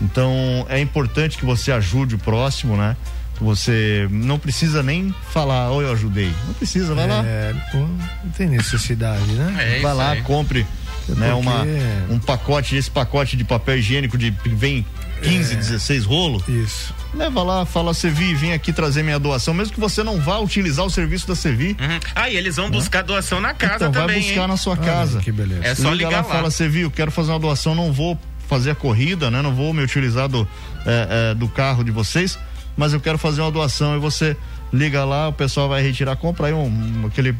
[0.00, 2.96] então é importante que você ajude o próximo, né?
[3.40, 6.32] Você não precisa nem falar, oi, eu ajudei.
[6.46, 7.24] Não precisa, vai é, lá.
[7.72, 9.76] Não tem necessidade, né?
[9.76, 10.22] É vai lá, aí.
[10.22, 10.66] compre
[11.08, 11.64] é né, uma,
[12.10, 14.84] um pacote, esse pacote de papel higiênico de vem
[15.22, 16.46] 15, é, 16 rolos.
[16.48, 16.94] Isso.
[17.14, 20.84] Leva lá, fala Sevi, vem aqui trazer minha doação, mesmo que você não vá utilizar
[20.84, 21.76] o serviço da Sevi.
[21.80, 22.00] Uhum.
[22.14, 24.20] Ah, e eles vão buscar doação na casa então, também.
[24.20, 24.48] vai buscar hein?
[24.48, 25.20] na sua casa.
[25.20, 25.64] Que beleza.
[25.64, 26.34] É só Liga ligar lá, lá.
[26.34, 29.42] fala Sevi, eu quero fazer uma doação, não vou fazer a corrida, né?
[29.42, 30.48] Não vou me utilizar do,
[30.86, 32.38] é, é, do carro de vocês,
[32.76, 34.36] mas eu quero fazer uma doação e você
[34.72, 37.34] liga lá, o pessoal vai retirar, compra aí um, um aquele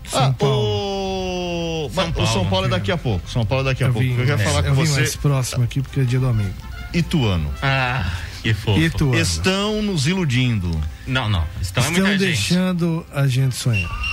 [0.05, 1.85] São ah, Paulo.
[1.85, 1.91] O...
[1.93, 3.29] São Paulo, o São Paulo é daqui a pouco.
[3.29, 4.07] São Paulo é daqui a eu pouco.
[4.07, 4.99] Vim, eu falar é, com eu você.
[4.99, 6.53] mais próximo aqui porque é dia do amigo.
[6.93, 7.49] Ituano.
[7.61, 8.05] Ah.
[8.41, 8.79] Que fofo.
[8.79, 9.17] Ituano.
[9.17, 10.69] Estão nos iludindo.
[11.05, 11.45] Não, não.
[11.61, 13.19] Estão, Estão é deixando gente.
[13.19, 14.06] a gente sonhar.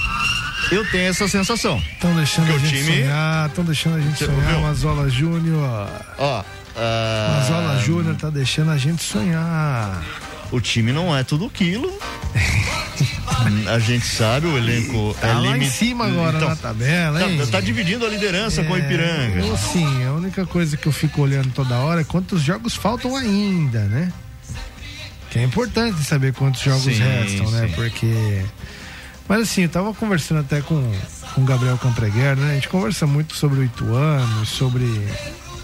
[0.70, 1.78] Eu tenho essa sensação.
[1.92, 3.02] Estão deixando a gente time...
[3.02, 4.60] sonhar, estão deixando a gente Você sonhar.
[4.60, 5.88] Mazola Júnior.
[6.18, 6.40] Ó.
[6.40, 6.44] Uh...
[7.38, 10.02] Mazola Júnior tá deixando a gente sonhar.
[10.50, 11.92] O time não é tudo aquilo.
[13.68, 17.38] a gente sabe, o elenco tá é lá em cima agora então, na tabela, hein?
[17.38, 19.56] Tá, tá dividindo a liderança é, com o Ipiranga.
[19.56, 23.80] sim, a única coisa que eu fico olhando toda hora é quantos jogos faltam ainda,
[23.84, 24.12] né?
[25.30, 27.68] Que é importante saber quantos jogos sim, restam, né?
[27.74, 28.44] Porque.
[29.28, 30.92] Mas assim, eu tava conversando até com,
[31.34, 32.52] com o Gabriel Campreguer, né?
[32.52, 34.84] A gente conversa muito sobre o Ituano, sobre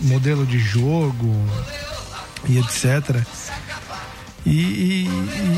[0.00, 1.34] modelo de jogo
[2.48, 3.22] e etc.
[4.46, 5.08] E, e,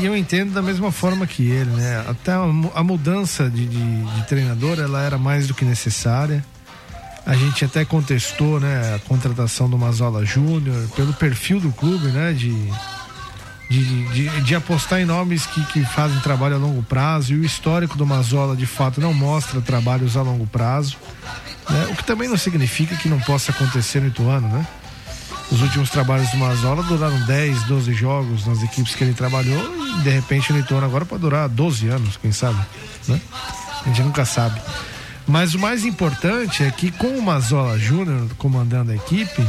[0.01, 2.03] e, eu entendo da mesma forma que ele, né?
[2.07, 6.43] Até a, mudança de, de, de, treinador ela era mais do que necessária.
[7.25, 12.33] A gente até contestou, né, a contratação do Mazola Júnior pelo perfil do clube, né,
[12.33, 12.53] de,
[13.69, 17.45] de, de, de, apostar em nomes que, que fazem trabalho a longo prazo e o
[17.45, 20.97] histórico do Mazola de fato não mostra trabalhos a longo prazo,
[21.69, 21.87] né?
[21.91, 24.67] O que também não significa que não possa acontecer no Ituano, né?
[25.51, 29.61] Os últimos trabalhos do Mazola duraram 10, 12 jogos nas equipes que ele trabalhou
[29.99, 32.59] e de repente o Ituano agora pode durar 12 anos, quem sabe,
[33.07, 33.19] né?
[33.85, 34.61] A gente nunca sabe.
[35.27, 39.45] Mas o mais importante é que com o Mazola Júnior comandando a equipe,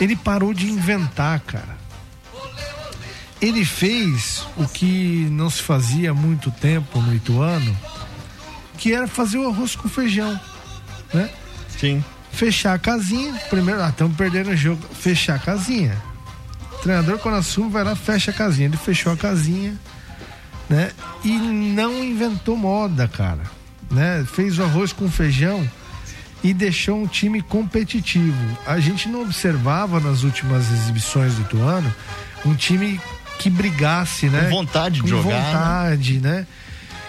[0.00, 1.81] ele parou de inventar, cara.
[3.42, 7.76] Ele fez o que não se fazia há muito tempo no Ituano,
[8.78, 10.40] que era fazer o arroz com feijão,
[11.12, 11.28] né?
[11.78, 12.02] Sim
[12.32, 13.34] fechar a casinha.
[13.48, 14.82] Primeiro, ah, estamos perdendo o jogo.
[14.94, 15.96] Fechar a casinha.
[16.72, 18.66] O treinador, quando assume, vai lá, fecha a casinha.
[18.66, 19.78] Ele fechou a casinha,
[20.68, 20.90] né?
[21.22, 23.42] E não inventou moda, cara.
[23.90, 24.24] Né?
[24.32, 25.68] Fez o arroz com feijão
[26.42, 28.58] e deixou um time competitivo.
[28.66, 31.94] A gente não observava nas últimas exibições do Ituano
[32.44, 33.00] um time
[33.42, 34.44] que brigasse, né?
[34.44, 35.30] Com vontade de com jogar.
[35.30, 35.52] Né?
[35.52, 36.30] vontade, né?
[36.30, 36.46] né?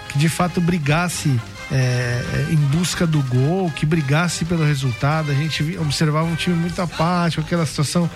[0.09, 1.39] Que de fato brigasse
[1.71, 5.31] é, em busca do gol, que brigasse pelo resultado.
[5.31, 8.09] A gente observava um time muito apático, aquela situação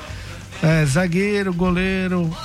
[0.63, 2.36] é, zagueiro, goleiro,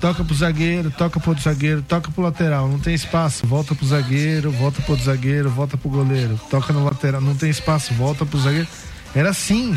[0.00, 3.86] toca pro zagueiro, toca pro outro zagueiro, toca pro lateral, não tem espaço, volta pro
[3.86, 8.40] zagueiro, volta pro zagueiro, volta pro goleiro, toca no lateral, não tem espaço, volta pro
[8.40, 8.68] zagueiro.
[9.14, 9.76] Era assim,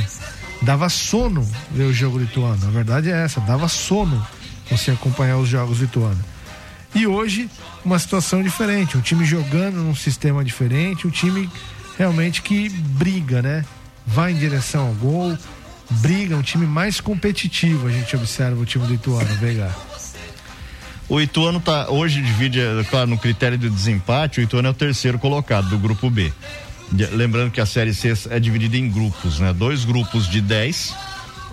[0.61, 2.67] dava sono ver o jogo lituano.
[2.67, 4.25] A verdade é essa, dava sono
[4.71, 6.23] você acompanhar os jogos lituanos.
[6.93, 7.49] E hoje,
[7.85, 11.49] uma situação diferente, um time jogando num sistema diferente, um time
[11.97, 13.63] realmente que briga, né?
[14.05, 15.37] Vai em direção ao gol,
[15.89, 19.73] briga, um time mais competitivo, a gente observa o time do Ituano, Veiga.
[21.07, 24.73] O Ituano tá hoje divide, é, claro, no critério de desempate, o Ituano é o
[24.73, 26.31] terceiro colocado do grupo B.
[27.13, 29.53] Lembrando que a série C é dividida em grupos, né?
[29.53, 30.93] Dois grupos de 10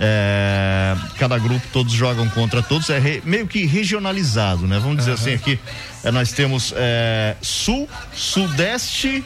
[0.00, 4.78] É, cada grupo, todos jogam contra todos, é re, meio que regionalizado, né?
[4.78, 5.16] Vamos dizer uhum.
[5.16, 5.58] assim, aqui
[6.04, 9.24] é, nós temos é, sul, sudeste,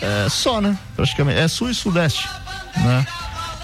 [0.00, 0.78] é, só, né?
[0.94, 2.28] Praticamente, é sul e sudeste,
[2.76, 3.06] né?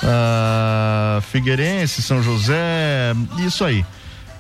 [0.03, 3.85] Uh, Figueirense, São José, isso aí.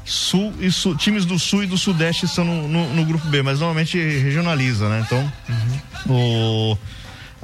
[0.04, 3.42] Sul e sul, times do sul e do sudeste estão no, no, no grupo B,
[3.42, 5.02] mas normalmente regionaliza, né?
[5.06, 6.14] Então, uhum.
[6.14, 6.78] o,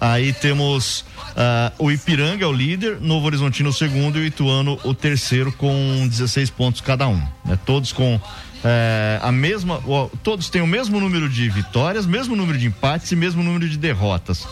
[0.01, 4.79] aí temos uh, o Ipiranga é o líder, Novo Horizontino o segundo e o Ituano
[4.83, 7.59] o terceiro com 16 pontos cada um, né?
[7.67, 8.19] Todos com
[8.63, 9.81] é, a mesma,
[10.23, 13.79] todos têm o mesmo número de vitórias, mesmo número de empates e mesmo número de
[13.79, 14.47] derrotas.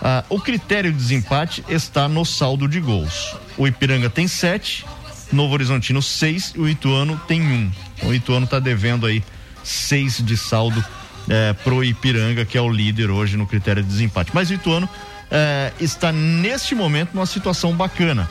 [0.00, 3.36] Ah, o critério de desempate está no saldo de gols.
[3.56, 4.84] O Ipiranga tem sete,
[5.32, 7.70] Novo Horizontino seis e o Ituano tem um.
[7.96, 9.22] Então, o Ituano está devendo aí
[9.62, 10.84] seis de saldo
[11.28, 14.30] é, pro Ipiranga, que é o líder hoje no critério de desempate.
[14.34, 14.88] Mas o Ituano
[15.30, 18.28] é, está neste momento numa situação bacana.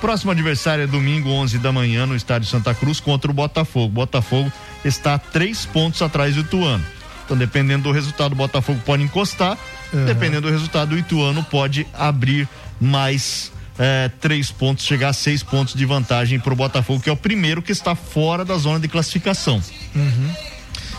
[0.00, 3.88] Próximo adversário é domingo, 11 da manhã, no estádio Santa Cruz, contra o Botafogo.
[3.88, 4.52] Botafogo
[4.84, 6.84] está a três pontos atrás do Ituano.
[7.24, 9.56] Então, dependendo do resultado, o Botafogo pode encostar
[9.92, 10.06] Uhum.
[10.06, 12.48] Dependendo do resultado, o Ituano pode abrir
[12.80, 17.12] mais é, três pontos, chegar a seis pontos de vantagem para o Botafogo, que é
[17.12, 19.62] o primeiro que está fora da zona de classificação.
[19.94, 20.34] Uhum.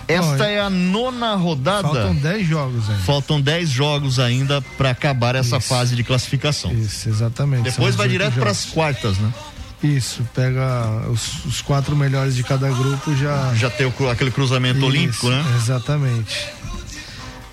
[0.08, 1.88] Esta é a nona rodada.
[1.88, 3.04] Faltam dez jogos ainda.
[3.04, 5.68] Faltam dez jogos ainda para acabar essa Isso.
[5.68, 6.72] fase de classificação.
[6.74, 7.64] Isso, exatamente.
[7.64, 9.32] Depois vai direto para as quartas, né?
[9.84, 13.54] Isso, pega os, os, quatro melhores de cada grupo já.
[13.56, 15.44] Já tem o, aquele cruzamento Isso, olímpico, né?
[15.58, 16.48] Exatamente.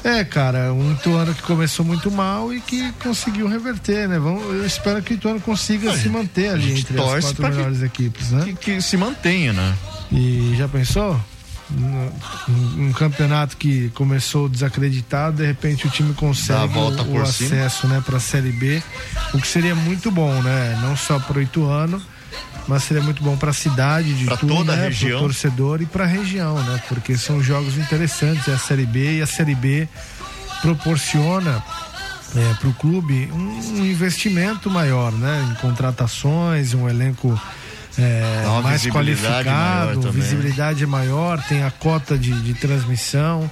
[0.03, 4.19] É, cara, um Ituano que começou muito mal e que conseguiu reverter, né?
[4.19, 7.79] Vamos, eu espero que o Ituano consiga a se manter ali entre as quatro melhores
[7.79, 8.45] que, equipes, né?
[8.45, 9.75] Que, que, se mantenha, né?
[10.11, 11.21] E já pensou?
[11.73, 18.17] Um, campeonato que começou desacreditado, de repente o time consegue o, o acesso, né, para
[18.17, 18.83] a Série B,
[19.33, 20.79] o que seria muito bom, né?
[20.83, 22.03] Não só para o Ituano,
[22.67, 24.83] mas seria muito bom para a cidade de pra toda né?
[24.83, 26.83] a região, pro torcedor e para a região, né?
[26.89, 29.89] Porque são jogos interessantes, é a Série B e a Série B
[30.61, 31.63] proporciona
[32.37, 35.49] é, para o clube um, um, investimento maior, né?
[35.51, 37.41] Em contratações, um elenco
[38.01, 43.51] é, mais qualificado, visibilidade maior, tem a cota de, de transmissão.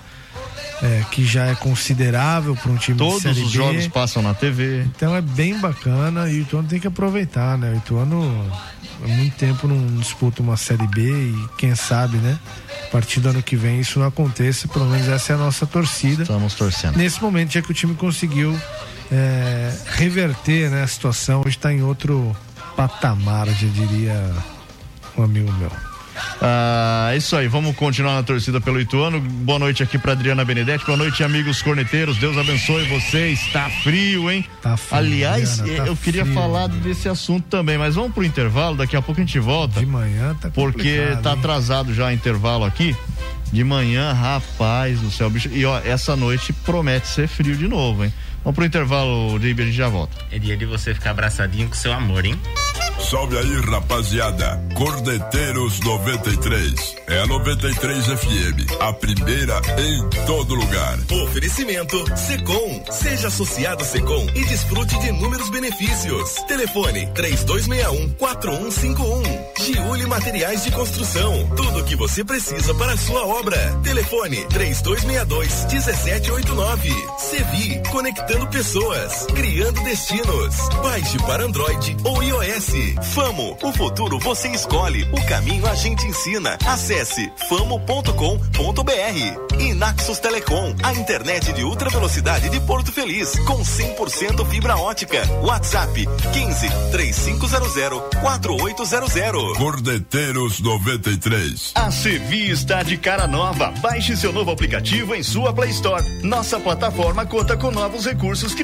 [0.81, 4.33] É, que já é considerável para um time Todos de Série os jogos passam na
[4.33, 4.83] TV.
[4.83, 7.73] Então é bem bacana e o Ituano tem que aproveitar, né?
[7.73, 8.53] O Ituano
[9.03, 12.39] há muito tempo não disputa uma Série B e quem sabe, né?
[12.85, 15.67] A partir do ano que vem isso não aconteça, pelo menos essa é a nossa
[15.67, 16.23] torcida.
[16.23, 16.97] Estamos torcendo.
[16.97, 18.57] Nesse momento já que o time conseguiu
[19.11, 22.37] é, reverter né, a situação, hoje está em outro
[22.79, 24.33] patamar, já diria
[25.17, 25.73] um amigo meu.
[26.41, 29.21] Ah, isso aí, vamos continuar na torcida pelo Ituano.
[29.21, 30.87] Boa noite aqui para Adriana Benedetti.
[30.87, 32.19] Boa noite, amigos corneteiros.
[32.19, 33.41] Deus abençoe vocês.
[33.53, 34.45] Tá frio, hein?
[34.63, 34.97] Tá frio.
[34.97, 38.77] Aliás, Adriana, tá eu queria frio, falar desse assunto também, mas vamos pro intervalo.
[38.77, 39.81] Daqui a pouco a gente volta.
[39.81, 41.39] De manhã tá Porque tá hein?
[41.39, 42.97] atrasado já o intervalo aqui.
[43.53, 45.49] De manhã, rapaz do céu, bicho.
[45.53, 48.13] E ó, essa noite promete ser frio de novo, hein?
[48.45, 50.17] Vamos pro intervalo, Ribe, a gente já volta.
[50.31, 52.39] É dia de você ficar abraçadinho com seu amor, hein?
[53.01, 54.61] Salve aí, rapaziada.
[54.75, 56.97] Cordeteiros 93.
[57.07, 58.81] É a 93 FM.
[58.81, 60.99] A primeira em todo lugar.
[61.25, 62.85] Oferecimento Secom.
[62.91, 66.35] Seja associado Secom e desfrute de inúmeros benefícios.
[66.47, 69.65] Telefone 3261 4151.
[69.65, 71.49] Giuli Materiais de Construção.
[71.57, 73.59] Tudo o que você precisa para a sua obra.
[73.83, 76.91] Telefone 3262 1789.
[77.19, 77.83] Sevi.
[77.91, 79.27] Conectando pessoas.
[79.35, 80.57] Criando destinos.
[80.83, 82.69] Baixe para Android ou iOS.
[83.15, 86.59] Famo, o futuro você escolhe, o caminho a gente ensina.
[86.67, 89.59] Acesse famo.com.br.
[89.59, 95.23] E Naxos Telecom, a internet de ultra velocidade de Porto Feliz, com 100% fibra ótica.
[95.43, 99.57] WhatsApp 15 3500 4800.
[99.57, 101.73] Cordeteiros 93.
[101.75, 103.73] A Sevi está de cara nova.
[103.81, 106.05] Baixe seu novo aplicativo em sua Play Store.
[106.23, 108.18] Nossa plataforma conta com novos recursos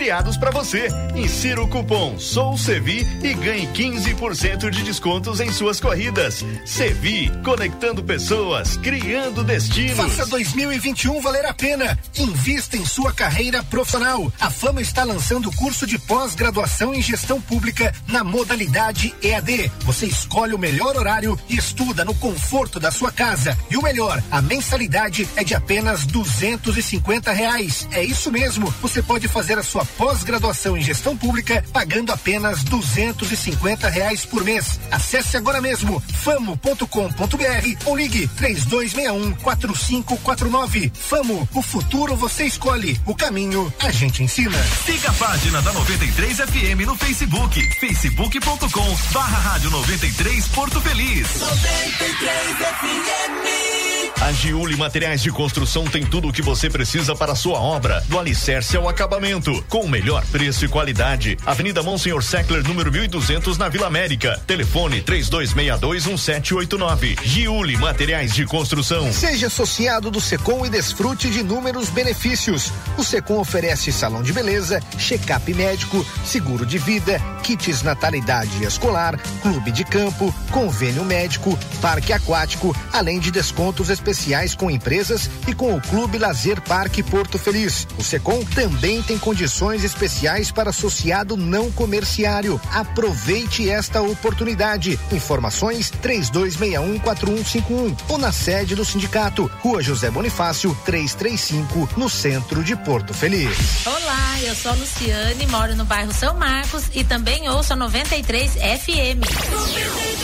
[0.05, 0.88] criados para você.
[1.14, 6.44] Insira o cupom Sou Sevi e ganhe 15% de descontos em suas corridas.
[6.66, 9.96] Sevi, conectando pessoas, criando destinos.
[9.96, 11.98] Faça 2021 valer a pena.
[12.18, 14.30] Invista em sua carreira profissional.
[14.40, 19.70] A Fama está lançando o curso de pós-graduação em gestão pública na modalidade EAD.
[19.80, 23.57] Você escolhe o melhor horário e estuda no conforto da sua casa.
[23.70, 27.88] E o melhor, a mensalidade é de apenas duzentos e cinquenta reais.
[27.92, 28.74] É isso mesmo.
[28.82, 34.24] Você pode fazer a sua pós-graduação em gestão pública pagando apenas duzentos e cinquenta reais
[34.24, 34.80] por mês.
[34.90, 40.92] Acesse agora mesmo famo.com.br ou ligue 3261 4549.
[40.95, 44.59] Famo, o futuro você escolhe, o caminho a gente ensina.
[44.84, 51.28] Siga a página da 93 FM no Facebook, facebook.com barra rádio 93 Porto Feliz.
[51.40, 53.84] 93 FM.
[54.20, 58.03] A Giuli Materiais de Construção tem tudo o que você precisa para a sua obra,
[58.09, 59.34] do alicerce ao acabamento,
[59.68, 61.37] com o melhor preço e qualidade.
[61.45, 64.41] Avenida Monsenhor Seckler, número 1200, na Vila América.
[64.47, 67.18] Telefone 32621789.
[67.22, 69.12] Giuli Materiais de Construção.
[69.12, 72.72] Seja associado do Secom e desfrute de inúmeros benefícios.
[72.99, 79.70] O Secom oferece salão de beleza, check-up médico, seguro de vida, kits natalidade escolar, clube
[79.70, 85.80] de campo, convênio médico, parque aquático, além de descontos especiais com empresas e com o
[85.80, 87.87] Clube Lazer Parque Porto Feliz.
[87.99, 92.60] O Secom também tem condições especiais para associado não comerciário.
[92.70, 95.00] Aproveite esta oportunidade.
[95.10, 103.14] Informações 32614151 ou na sede do sindicato, Rua José Bonifácio, 335, no centro de Porto
[103.14, 103.56] Feliz.
[103.86, 108.52] Olá, eu sou a Luciane, moro no bairro São Marcos e também ouço a 93
[108.52, 110.23] FM.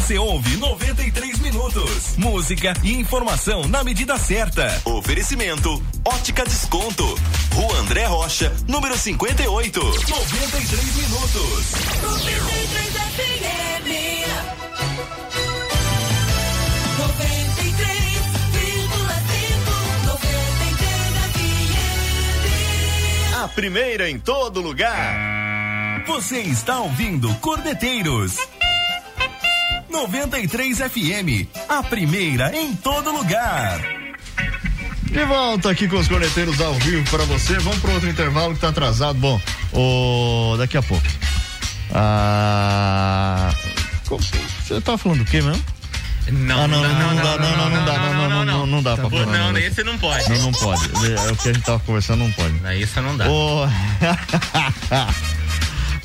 [0.17, 2.17] ouve 93 minutos.
[2.17, 4.81] Música e informação na medida certa.
[4.83, 7.05] Oferecimento: Ótica Desconto.
[7.53, 9.79] Rua André Rocha, número 58.
[9.79, 11.71] 93 minutos.
[12.01, 13.91] 93 FM.
[23.43, 26.03] A primeira em todo lugar.
[26.07, 28.37] Você está ouvindo Cordeteiros
[29.91, 33.81] 93 FM, a primeira em todo lugar.
[35.03, 37.59] De volta aqui com os corneteiros ao vivo para você.
[37.59, 39.19] Vamos para outro intervalo que tá atrasado.
[39.19, 39.39] Bom,
[39.73, 40.55] o...
[40.57, 41.05] daqui a pouco.
[41.93, 43.53] Ah,
[44.07, 45.61] você tava falando do quê mesmo?
[46.31, 48.67] Não, ah, não, não, não, não, não, dá, não, não, não dá, não, não, não,
[48.67, 49.25] não dá Tá pra falar.
[49.25, 50.29] Não, esse não pode.
[50.29, 50.85] Não, não pode.
[50.85, 52.53] É o que a gente tava conversando, não pode.
[52.81, 53.25] Isso não dá.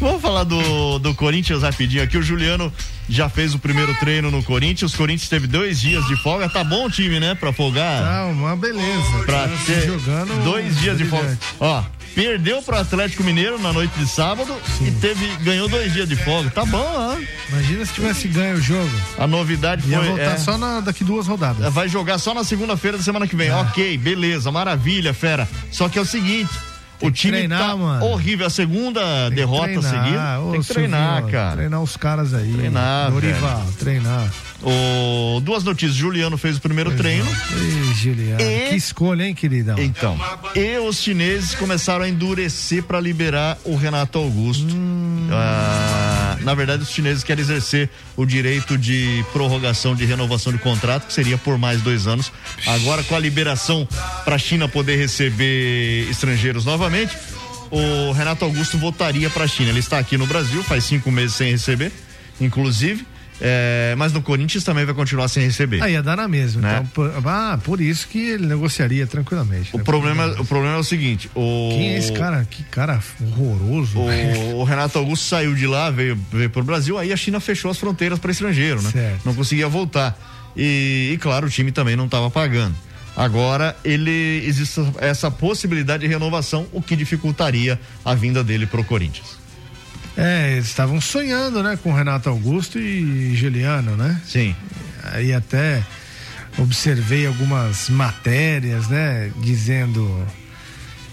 [0.07, 2.17] Vamos falar do, do Corinthians rapidinho aqui.
[2.17, 2.73] O Juliano
[3.09, 4.95] já fez o primeiro treino no Corinthians.
[4.95, 6.49] O Corinthians teve dois dias de folga.
[6.49, 7.35] Tá bom o time, né?
[7.35, 8.05] Pra folgar.
[8.05, 9.25] Tá, uma beleza.
[9.25, 11.37] Pra Tá ter jogando dois dias de folga.
[11.59, 11.83] Ó,
[12.15, 16.51] perdeu pro Atlético Mineiro na noite de sábado e teve, ganhou dois dias de folga.
[16.51, 17.17] Tá bom, ó.
[17.51, 18.89] Imagina se tivesse ganho o jogo.
[19.19, 20.07] A novidade Ia foi.
[20.07, 21.75] voltar é, só na, daqui duas rodadas.
[21.75, 23.51] Vai jogar só na segunda-feira da semana que vem.
[23.51, 25.49] Ok, beleza, maravilha, fera.
[25.73, 26.51] Só que é o seguinte.
[27.01, 28.05] O time treinar, tá mano.
[28.07, 28.47] horrível.
[28.47, 30.51] A segunda derrota Treinar, seguida.
[30.53, 31.57] Tem que treinar, Silvio, cara.
[31.57, 32.53] Treinar os caras aí.
[32.53, 34.33] Treinar, Norival, treinar.
[34.69, 35.95] O, duas notícias.
[35.95, 37.25] Juliano fez o primeiro treino.
[37.53, 38.41] Ei, Juliano.
[38.43, 39.79] E- Que escolha, hein, queridão?
[39.79, 40.19] Então,
[40.57, 44.75] e os chineses começaram a endurecer para liberar o Renato Augusto.
[44.75, 45.29] Hum.
[45.31, 51.07] Ah, na verdade, os chineses querem exercer o direito de prorrogação de renovação de contrato,
[51.07, 52.33] que seria por mais dois anos.
[52.67, 53.87] Agora, com a liberação
[54.25, 57.17] para a China poder receber estrangeiros novamente,
[57.71, 59.71] o Renato Augusto voltaria para a China.
[59.71, 61.93] Ele está aqui no Brasil, faz cinco meses sem receber,
[62.41, 63.07] inclusive.
[63.41, 65.83] É, mas no Corinthians também vai continuar sem receber.
[65.83, 66.63] Aí ia dar na mesma.
[66.63, 66.75] Né?
[66.75, 69.75] Então, por, ah, por isso que ele negociaria tranquilamente.
[69.75, 69.85] O né?
[69.85, 72.47] problema, o problema é o seguinte: o, Quem é esse cara?
[72.49, 73.99] Que cara horroroso.
[73.99, 77.71] O, o Renato Augusto saiu de lá, veio, veio pro Brasil, aí a China fechou
[77.71, 78.91] as fronteiras para estrangeiro, né?
[78.91, 79.21] Certo.
[79.25, 80.19] Não conseguia voltar.
[80.57, 82.75] E, e, claro, o time também não estava pagando.
[83.15, 89.36] Agora, ele existe essa possibilidade de renovação, o que dificultaria a vinda dele pro Corinthians.
[90.17, 94.21] É, eles estavam sonhando, né, com Renato Augusto e Juliano, né?
[94.27, 94.55] Sim.
[95.13, 95.83] Aí até
[96.59, 100.27] observei algumas matérias, né, dizendo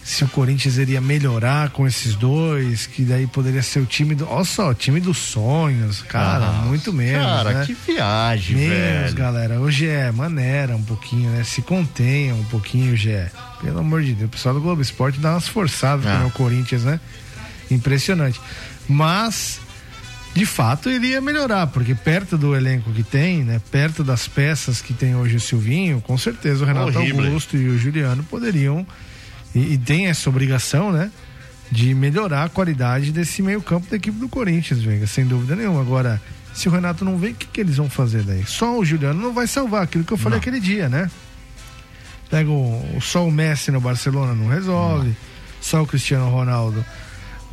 [0.06, 4.28] se o Corinthians iria melhorar com esses dois, que daí poderia ser o time do.
[4.30, 7.26] Olha só, o time dos sonhos, cara, Ah, muito menos.
[7.26, 7.66] cara, né?
[7.66, 9.16] que viagem, menos, velho.
[9.16, 9.60] galera.
[9.62, 11.43] Hoje é maneira um pouquinho, né?
[11.45, 13.32] Se contenha um pouquinho, Gé.
[13.62, 16.20] Pelo amor de Deus, o pessoal do Globo Esporte dá umas forçadas Ah.
[16.20, 16.99] no Corinthians, né?
[17.72, 18.41] Impressionante.
[18.88, 19.60] Mas
[20.34, 24.94] de fato iria melhorar, porque perto do elenco que tem, né, perto das peças que
[24.94, 27.26] tem hoje o Silvinho, com certeza o Renato Horrível.
[27.26, 28.86] Augusto e o Juliano poderiam
[29.54, 31.12] e, e tem essa obrigação, né,
[31.72, 35.82] de melhorar a qualidade desse meio-campo da equipe do Corinthians, Veiga, sem dúvida nenhuma.
[35.82, 36.20] Agora,
[36.54, 38.44] se o Renato não vem, o que, que eles vão fazer daí?
[38.46, 40.42] Só o Juliano não vai salvar aquilo que eu falei não.
[40.42, 41.10] aquele dia, né?
[42.30, 45.16] Pega o, só o Messi no Barcelona não resolve, não.
[45.62, 46.84] só o Cristiano Ronaldo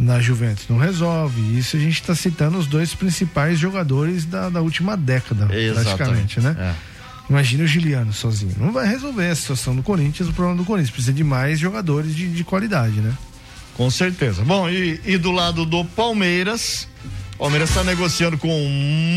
[0.01, 1.59] na Juventus não resolve.
[1.59, 5.97] Isso a gente está citando os dois principais jogadores da, da última década, Exatamente.
[5.97, 6.57] praticamente, né?
[6.59, 6.91] É.
[7.29, 8.55] Imagina o Juliano sozinho.
[8.59, 10.91] Não vai resolver a situação do Corinthians, o problema do Corinthians.
[10.91, 13.13] Precisa de mais jogadores de, de qualidade, né?
[13.77, 14.43] Com certeza.
[14.43, 16.89] Bom, e, e do lado do Palmeiras,
[17.39, 18.69] Palmeiras está negociando com o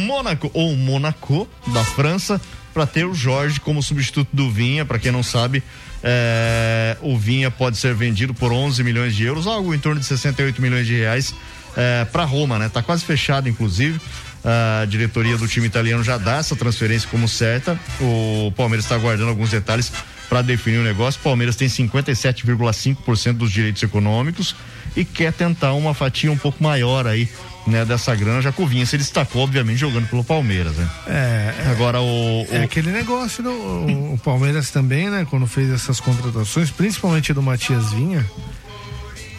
[0.06, 2.40] Mônaco, ou Monaco, da França,
[2.72, 4.86] para ter o Jorge como substituto do Vinha.
[4.86, 5.64] Para quem não sabe,
[6.04, 10.06] é, o Vinha pode ser vendido por 11 milhões de euros, algo em torno de
[10.06, 11.34] 68 milhões de reais
[11.76, 12.70] é, para Roma, né?
[12.70, 14.00] Tá quase fechado, inclusive
[14.44, 17.80] a diretoria do time italiano já dá essa transferência como certa.
[18.02, 19.92] O Palmeiras está aguardando alguns detalhes
[20.28, 21.20] para definir o negócio.
[21.20, 24.56] O Palmeiras tem 57,5% dos direitos econômicos
[24.96, 27.30] e quer tentar uma fatia um pouco maior aí.
[27.66, 30.90] Né, dessa grana, Jacovinha se destacou, obviamente, jogando pelo Palmeiras, né?
[31.08, 31.56] É.
[31.66, 32.46] é Agora o.
[32.52, 35.26] É aquele negócio do o, o Palmeiras também, né?
[35.30, 38.26] Quando fez essas contratações, principalmente do Matias Vinha,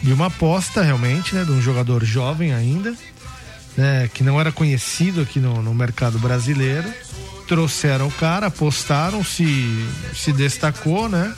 [0.01, 1.43] de uma aposta realmente, né?
[1.43, 2.95] De um jogador jovem ainda,
[3.77, 6.91] né, que não era conhecido aqui no, no mercado brasileiro.
[7.47, 11.31] Trouxeram o cara, apostaram, se, se destacou, né?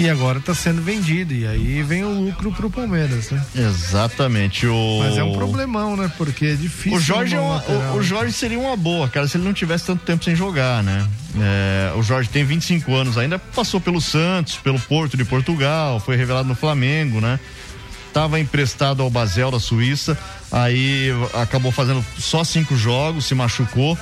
[0.00, 1.34] E agora está sendo vendido.
[1.34, 3.44] E aí vem o lucro pro Palmeiras, né?
[3.54, 4.66] Exatamente.
[4.66, 5.00] O...
[5.00, 6.10] Mas é um problemão, né?
[6.16, 6.98] Porque é difícil.
[6.98, 9.84] O Jorge, é uma, o, o, Jorge seria uma boa, cara, se ele não tivesse
[9.84, 11.06] tanto tempo sem jogar, né?
[11.38, 16.16] É, o Jorge tem 25 anos ainda, passou pelo Santos, pelo Porto de Portugal, foi
[16.16, 17.38] revelado no Flamengo, né?
[18.10, 20.18] estava emprestado ao Basel da Suíça,
[20.50, 23.96] aí acabou fazendo só cinco jogos, se machucou,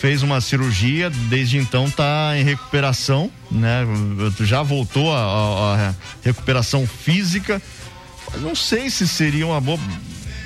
[0.00, 3.84] fez uma cirurgia, desde então está em recuperação, né?
[4.40, 5.94] Já voltou a
[6.24, 7.60] recuperação física.
[8.38, 9.78] Não sei se seria uma boa.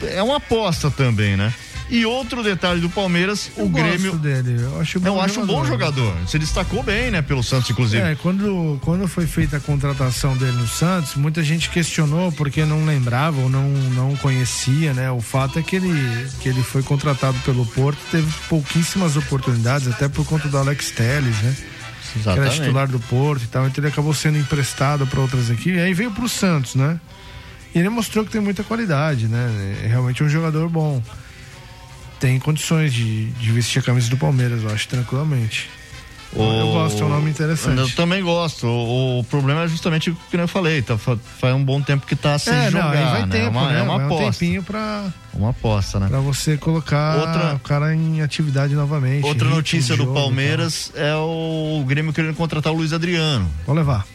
[0.03, 1.53] É uma aposta também, né?
[1.93, 4.17] E outro detalhe do Palmeiras, eu o Grêmio.
[4.17, 4.63] dele.
[4.63, 6.17] Eu acho, bom eu acho um bom jogador.
[6.27, 8.03] Se destacou bem, né, pelo Santos, inclusive.
[8.03, 12.87] É, quando, quando foi feita a contratação dele no Santos, muita gente questionou porque não
[12.87, 15.11] lembrava ou não, não conhecia, né?
[15.11, 15.93] O fato é que ele,
[16.41, 21.43] que ele foi contratado pelo Porto, teve pouquíssimas oportunidades, até por conta do Alex Telles,
[21.43, 21.55] né?
[22.17, 22.35] Exatamente.
[22.35, 23.67] Que era titular do Porto e tal.
[23.67, 25.79] Então ele acabou sendo emprestado para outras equipes.
[25.79, 26.99] E aí veio pro Santos, né?
[27.75, 29.79] E ele mostrou que tem muita qualidade, né?
[29.85, 31.03] É realmente um jogador bom
[32.23, 35.69] tem condições de, de vestir a camisa do Palmeiras, eu acho, tranquilamente.
[36.33, 36.41] O...
[36.41, 37.79] Eu gosto, é um nome interessante.
[37.79, 38.65] Eu também gosto.
[38.65, 42.15] O, o problema é justamente o que eu falei, tá, faz um bom tempo que
[42.15, 43.29] tá sem é, jogar, não, vai né?
[43.29, 43.81] Tempo, é uma, né?
[43.81, 44.25] é uma vai aposta.
[44.25, 46.07] Um tempinho pra, uma aposta, né?
[46.07, 47.55] Pra você colocar Outra...
[47.57, 49.27] o cara em atividade novamente.
[49.27, 53.51] Outra notícia do Palmeiras é o Grêmio querendo contratar o Luiz Adriano.
[53.67, 54.07] Vou levar.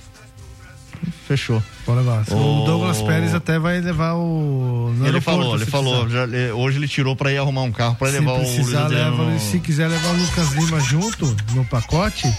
[1.28, 1.62] Fechou.
[1.88, 2.26] Pode levar.
[2.32, 2.64] O...
[2.64, 4.94] o Douglas Pérez até vai levar o.
[5.06, 6.10] ele falou, ele falou.
[6.10, 9.58] Já, hoje ele tirou para ir arrumar um carro para levar o Luiz leva, Se
[9.62, 12.30] quiser levar o Lucas Lima junto no pacote,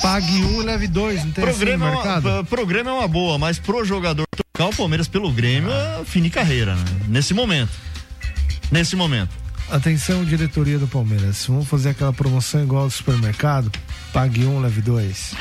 [0.00, 1.22] pague um leve dois.
[1.22, 2.28] Não tem programa, assim mercado?
[2.28, 5.98] É uma, programa é uma boa, mas pro jogador tocar o Palmeiras pelo Grêmio ah.
[6.00, 6.84] é fim de carreira, né?
[7.06, 7.72] Nesse momento.
[8.72, 9.44] Nesse momento.
[9.70, 11.44] Atenção, diretoria do Palmeiras.
[11.46, 13.70] Vamos fazer aquela promoção igual ao supermercado?
[14.10, 15.34] Pague um, leve dois.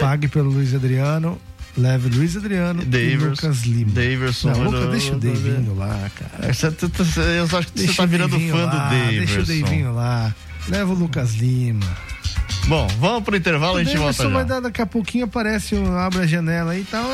[0.00, 1.40] Pague pelo Luiz Adriano.
[1.76, 3.90] Leve Luiz Adriano Daverson, e Lucas Lima.
[3.92, 4.50] Daverson.
[4.50, 6.52] Não, Lucas, deixa o Davinho lá, cara.
[6.52, 9.34] Você, eu acho que deixa você tá virando fã lá, do Daverson.
[9.34, 10.34] Deixa o Davinho lá.
[10.68, 11.86] Leva o Lucas Lima.
[12.66, 14.28] Bom, vamos pro intervalo, e a gente volta já.
[14.28, 17.04] vai dar daqui a pouquinho aparece, abre a janela aí e tal,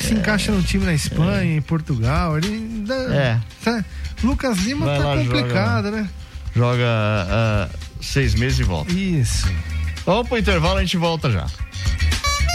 [0.00, 1.56] se encaixa no time na Espanha, é.
[1.56, 3.40] em Portugal, ele dá, é.
[3.62, 3.84] Tá,
[4.22, 6.08] Lucas Lima vai tá lá, complicado, joga, né?
[6.56, 6.86] Joga
[7.28, 8.90] uh, seis meses e volta.
[8.90, 9.46] Isso.
[10.06, 11.46] Vamos pro intervalo, a gente volta já.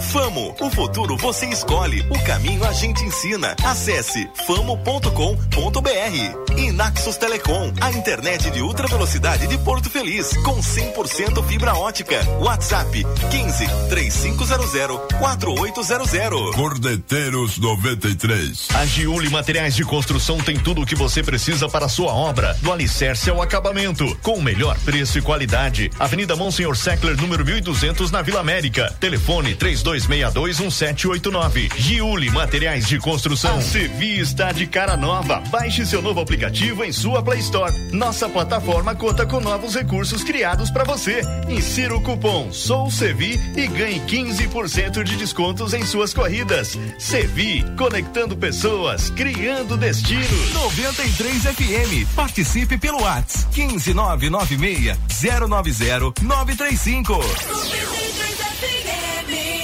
[0.00, 3.54] Famo, o futuro você escolhe, o caminho a gente ensina.
[3.64, 5.04] Acesse famo.com.br.
[6.56, 12.24] E Naxos Telecom, a internet de ultra velocidade de Porto Feliz, com 100% fibra ótica.
[12.40, 16.54] WhatsApp 15 3500 4800.
[16.54, 18.68] Cordeteiros 93.
[18.74, 22.56] A Giuli Materiais de Construção tem tudo o que você precisa para a sua obra,
[22.60, 25.90] do alicerce ao acabamento, com o melhor preço e qualidade.
[25.98, 28.94] Avenida Monsenhor Seckler, número 1200, na Vila América.
[29.00, 31.70] Telefone 32621789.
[31.76, 33.58] Giuli Materiais de Construção.
[33.58, 35.42] A Sevi está de cara nova.
[35.50, 37.72] Baixe seu novo aplicativo em sua Play Store.
[37.92, 41.22] Nossa plataforma conta com novos recursos criados para você.
[41.48, 46.78] Insira o cupom Sou Sevi e ganhe 15% de descontos em suas corridas.
[46.98, 50.54] Sevi, conectando pessoas, criando destinos.
[50.54, 52.14] 93 FM.
[52.14, 54.96] Participe pelo WhatsApp 15996
[55.48, 58.13] 090 935.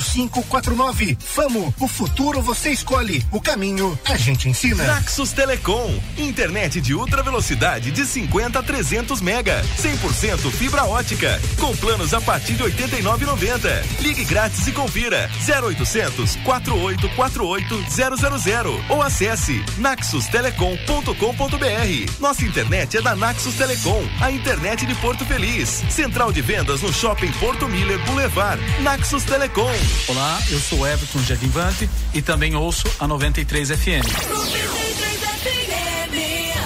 [0.00, 1.16] 4549.
[1.20, 4.84] Famo, o futuro você escolhe, o caminho a gente ensina.
[4.84, 11.76] Naxos Telecom, internet de ultra velocidade de 50 a 300 mega, 100% fibra ótica, com
[11.76, 14.00] planos a partir de 89,90.
[14.00, 22.20] Ligue grátis e confira 0800 4848 000 ou acesse naxustelecom.com.br.
[22.20, 25.82] Nossa internet é da Naxos Telecom, a internet de Porto Feliz.
[25.90, 28.60] Central de vendas no Shopping Porto Miller Boulevard.
[28.82, 29.70] Naxos Telecom.
[30.08, 34.06] Olá, eu sou Everton Jardinvante e também ouço a 93 FM.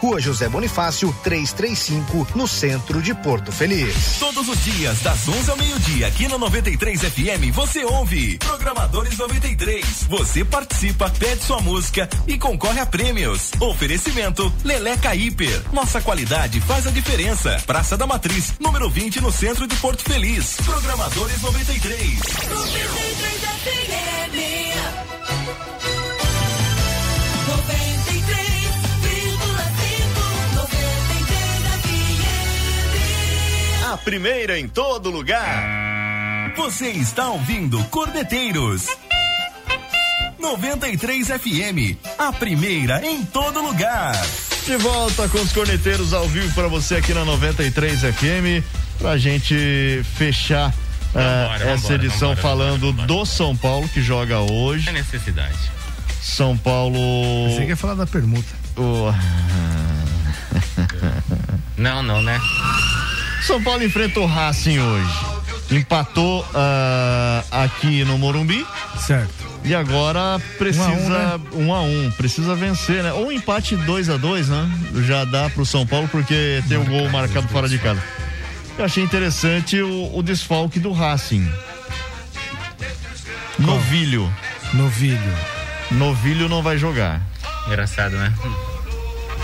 [0.00, 4.18] Rua José Bonifácio, 335, no centro de Porto Feliz.
[4.18, 10.06] Todos os dias, das 11 ao meio-dia, aqui na 93 FM, você ouve Programadores 93.
[10.08, 13.50] Você participa, pede sua música e concorre a prêmios.
[13.60, 15.62] Oferecimento Leleca Hiper.
[15.72, 17.60] Nossa qualidade faz a diferença.
[17.66, 20.56] Praça da Matriz, número 20, no centro de Porto Feliz.
[20.64, 22.18] Programadores 93.
[22.48, 25.09] 93 FM.
[33.90, 36.54] A primeira em todo lugar.
[36.56, 38.86] Você está ouvindo Cordeteiros.
[40.38, 44.14] 93 FM, a primeira em todo lugar.
[44.64, 48.64] De volta com os corneteiros ao vivo para você aqui na 93 FM,
[48.96, 50.72] pra gente fechar
[51.12, 54.88] vambora, uh, essa vambora, edição vambora, falando do São Paulo que joga hoje.
[54.88, 55.58] É necessidade.
[56.22, 56.96] São Paulo.
[57.50, 58.54] Você quer falar da permuta?
[58.76, 59.12] Oh.
[61.76, 62.40] não, não, né?
[63.42, 65.40] São Paulo enfrentou o Racing hoje.
[65.70, 68.66] Empatou uh, aqui no Morumbi.
[68.98, 69.50] Certo.
[69.62, 71.40] E agora precisa um a um, né?
[71.54, 73.12] um, a um precisa vencer, né?
[73.12, 74.70] Ou um empate 2 a 2 né?
[75.06, 78.02] Já dá pro São Paulo porque tem o um gol marcado fora de casa.
[78.78, 81.46] Eu achei interessante o, o desfalque do Racing.
[83.58, 84.32] Novilho.
[84.72, 85.36] Novilho.
[85.90, 87.20] Novilho não vai jogar.
[87.66, 88.32] Engraçado, né?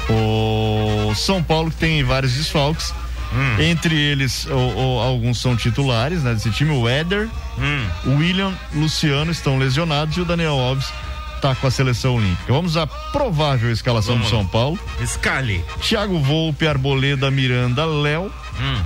[0.09, 2.95] O São Paulo que tem vários desfalques.
[3.37, 3.61] Hum.
[3.61, 6.71] Entre eles, alguns são titulares né, desse time.
[6.71, 7.29] O Éder,
[7.59, 7.87] hum.
[8.07, 10.91] o William, Luciano estão lesionados e o Daniel Alves
[11.35, 12.51] está com a seleção olímpica.
[12.53, 14.31] Vamos à provável escalação Vamos.
[14.31, 14.79] do São Paulo.
[15.01, 15.63] Escale.
[15.81, 18.33] Thiago Volpe, Arboleda, Miranda, Léo.
[18.59, 18.83] Hum.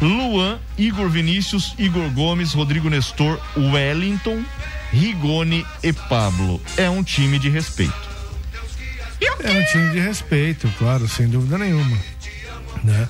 [0.00, 4.42] Luan, Igor Vinícius, Igor Gomes, Rodrigo Nestor, Wellington,
[4.92, 6.60] Rigoni e Pablo.
[6.76, 8.10] É um time de respeito.
[9.42, 11.96] É um time de respeito, claro, sem dúvida nenhuma.
[12.84, 13.08] Né?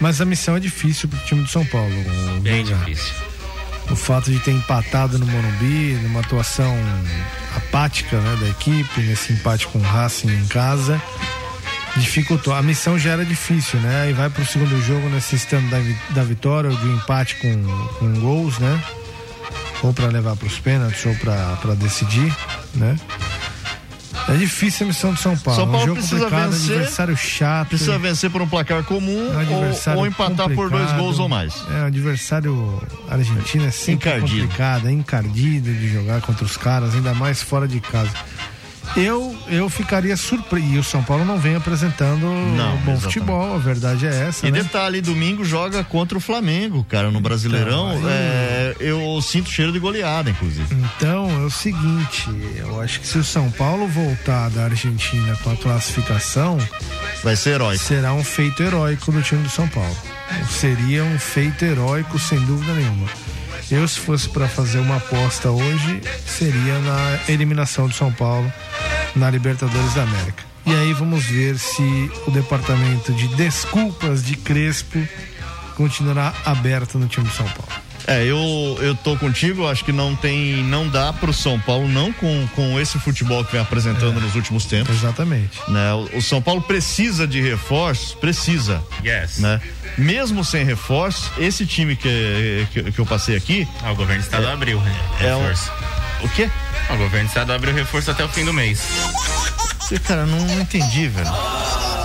[0.00, 1.94] Mas a missão é difícil pro time do São Paulo.
[2.42, 3.14] Bem difícil.
[3.90, 6.76] O fato de ter empatado no Morumbi, numa atuação
[7.56, 11.00] apática né, da equipe, nesse empate com o Racing em casa,
[11.96, 12.52] dificultou.
[12.52, 14.10] A missão já era difícil, né?
[14.10, 15.78] E vai pro segundo jogo necessitando da,
[16.14, 18.82] da vitória ou de um empate com, com gols, né?
[19.82, 22.34] Ou para levar para os pênaltis ou para decidir,
[22.74, 22.96] né?
[24.28, 25.60] É difícil a missão de São Paulo.
[25.60, 26.74] São Paulo um jogo precisa complicado, vencer.
[26.76, 27.68] adversário chato.
[27.68, 31.28] Precisa vencer por um placar comum É um ou, ou empatar por dois gols ou
[31.28, 31.54] mais.
[31.70, 34.42] É, o adversário argentino é sempre Encardido.
[34.42, 38.10] complicado, é encardido de jogar contra os caras, ainda mais fora de casa.
[38.94, 40.66] Eu, eu ficaria surpreso.
[40.66, 43.02] E o São Paulo não vem apresentando Não, bom exatamente.
[43.02, 44.46] futebol, a verdade é essa.
[44.46, 44.62] E né?
[44.62, 47.96] detalhe, domingo joga contra o Flamengo, cara, no Brasileirão.
[47.96, 50.74] Então, é, eu sinto cheiro de goleada, inclusive.
[50.74, 55.50] Então é o seguinte, eu acho que se o São Paulo voltar da Argentina com
[55.50, 56.58] a classificação,
[57.22, 57.82] vai ser heróico.
[57.82, 59.96] Será um feito heróico do time do São Paulo.
[60.48, 63.08] Seria um feito heróico sem dúvida nenhuma.
[63.70, 68.52] Eu se fosse para fazer uma aposta hoje, seria na eliminação do São Paulo
[69.16, 70.44] na Libertadores da América.
[70.64, 71.82] E aí vamos ver se
[72.26, 74.98] o departamento de desculpas de Crespo
[75.76, 77.72] continuará aberto no time do São Paulo.
[78.08, 78.36] É, eu,
[78.80, 82.78] eu tô contigo, acho que não tem, não dá pro São Paulo, não com, com
[82.78, 84.94] esse futebol que vem apresentando nos últimos tempos.
[84.96, 85.58] Exatamente.
[85.68, 85.92] Né?
[85.92, 88.80] O, o São Paulo precisa de reforços, precisa.
[89.04, 89.38] Yes.
[89.38, 89.60] Né?
[89.98, 93.66] Mesmo sem reforços, esse time que, que, que eu passei aqui.
[93.82, 94.96] Ah, o governo do estado É- abriu né?
[95.20, 95.72] é um- reforço.
[96.22, 96.50] O quê?
[96.90, 98.82] O governo do estado abriu reforço até o fim do mês.
[100.04, 101.30] Cara, não, não entendi, velho.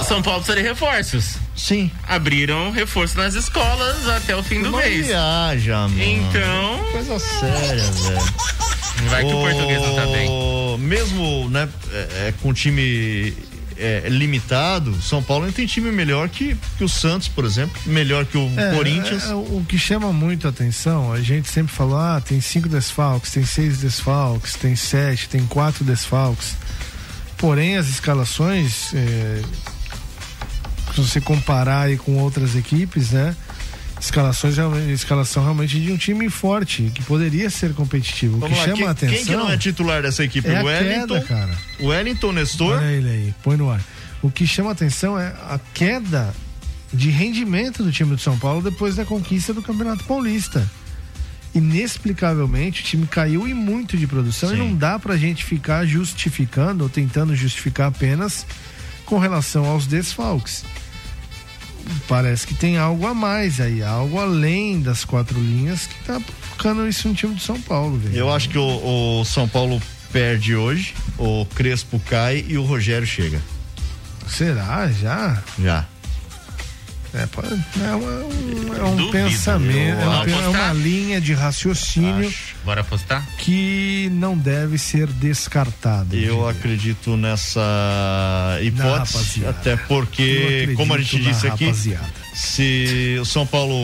[0.08, 1.36] São Paulo precisa de reforços.
[1.56, 1.90] Sim.
[2.08, 5.08] Abriram reforço nas escolas até o fim do Não mês.
[5.08, 6.04] viaja, mano.
[6.04, 6.80] Então.
[6.92, 8.34] Coisa séria, velho.
[9.10, 10.30] Vai que o português não tá bem.
[10.80, 11.98] Mesmo, né, é,
[12.28, 13.34] é, com time
[13.82, 18.26] é, limitado, São Paulo ainda tem time melhor que, que o Santos, por exemplo, melhor
[18.26, 19.24] que o É, Corinthians.
[19.30, 23.32] é, o que chama muito a atenção, a gente sempre falou, ah, tem cinco desfalques,
[23.32, 26.56] tem seis desfalques, tem sete, tem quatro desfalques.
[27.38, 29.42] Porém, as escalações, é,
[30.94, 33.36] se você comparar aí com outras equipes, né?
[34.02, 34.56] Escalações
[34.92, 38.38] escalação realmente de um time forte, que poderia ser competitivo.
[38.38, 39.16] O Vamos que lá, chama quem, a atenção.
[39.16, 40.48] quem que não é titular dessa equipe?
[40.50, 41.58] é o Wellington, queda, cara.
[41.80, 42.78] o Wellington Nestor.
[42.78, 43.80] Olha ele aí, põe no ar.
[44.24, 46.34] O que chama a atenção é a queda
[46.92, 50.68] de rendimento do time do São Paulo depois da conquista do Campeonato Paulista.
[51.54, 56.84] Inexplicavelmente, o time caiu e muito de produção e não dá pra gente ficar justificando
[56.84, 58.46] ou tentando justificar apenas
[59.06, 60.64] com relação aos desfalques.
[62.08, 66.88] Parece que tem algo a mais aí, algo além das quatro linhas que tá provocando
[66.88, 68.16] isso no time do São Paulo, velho.
[68.16, 73.08] Eu acho que o, o São Paulo perde hoje, o Crespo cai e o Rogério
[73.08, 73.42] chega.
[74.28, 74.90] Será?
[74.92, 75.42] Já?
[75.60, 75.86] Já.
[77.14, 81.20] É, é, uma- um, é um Duvido, pensamento, é, um vou pe- é uma linha
[81.20, 82.34] de raciocínio
[82.64, 83.26] Bora apostar?
[83.38, 86.16] que não deve ser descartada.
[86.16, 87.60] Eu acredito nessa
[88.62, 92.06] hipótese, até porque, como a gente disse aqui, rapaziada.
[92.34, 93.76] se o São Paulo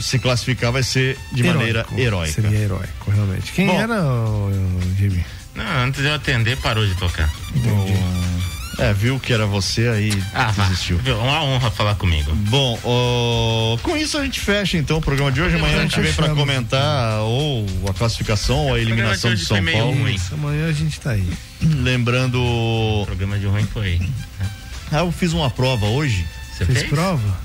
[0.00, 1.58] se classificar, vai ser de Heróico.
[1.58, 2.40] maneira heróica.
[2.42, 3.50] Seria heróico, realmente.
[3.52, 3.80] Quem Bom.
[3.80, 5.24] era o, o Jimmy?
[5.56, 7.28] Não, antes de eu atender, parou de tocar.
[8.80, 10.96] É, viu que era você aí Ah, desistiu.
[10.98, 11.18] Viu?
[11.18, 12.32] Uma honra falar comigo.
[12.34, 15.56] Bom, ó, com isso a gente fecha então o programa de hoje.
[15.56, 19.92] Amanhã a gente vem para comentar ou a classificação ou a eliminação de São Paulo.
[20.00, 20.14] ruim.
[20.14, 21.28] Isso, amanhã a gente tá aí.
[21.62, 22.40] Lembrando.
[22.42, 24.00] O programa de ruim foi.
[24.90, 26.24] Ah, eu fiz uma prova hoje.
[26.56, 26.90] Você Fez fez?
[26.90, 27.38] prova?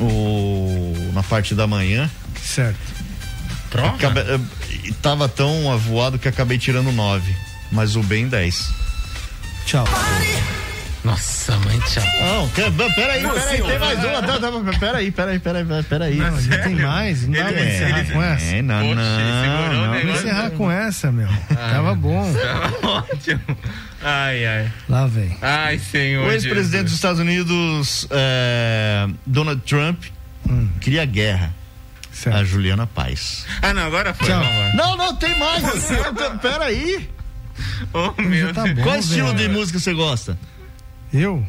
[0.00, 2.08] O, na parte da manhã.
[2.40, 2.78] Certo.
[3.68, 3.96] Prova?
[3.96, 4.40] Acabe- eh,
[4.84, 7.34] e tava tão avoado que acabei tirando 9.
[7.72, 8.70] Mas o bem 10.
[9.66, 9.84] Tchau.
[11.04, 12.02] Nossa, mãe, tchau.
[12.20, 12.62] Não, que,
[12.94, 14.20] peraí, peraí, tem mais uma.
[14.22, 16.14] Tá, tá, peraí, peraí, peraí, peraí.
[16.16, 18.44] Não, ainda tem mais, não dá pra Ele- encerrar ele- com essa.
[18.44, 19.80] É, não, Poxa, não, não.
[19.80, 20.20] Vamos negócio.
[20.26, 21.28] encerrar com essa, meu.
[21.54, 22.32] Tava bom.
[22.34, 23.40] Tava ótimo.
[24.02, 24.72] Ai, ai.
[24.88, 25.36] Lá vem.
[25.40, 26.26] Ai, senhor.
[26.26, 26.92] O ex-presidente dos.
[26.94, 30.02] Estados Unidos, é, Donald Trump,
[30.80, 31.54] cria guerra.
[32.12, 32.36] Certo.
[32.36, 33.46] A Juliana Paz.
[33.62, 34.26] Ah, não, agora foi.
[34.26, 34.42] Tchau.
[34.74, 35.62] Não, não, tem mais.
[36.42, 37.08] Peraí.
[37.92, 38.76] Oh, meu tá Deus.
[38.76, 39.38] bom, Qual estilo velho.
[39.38, 40.36] de música você gosta?
[41.12, 41.44] Eu?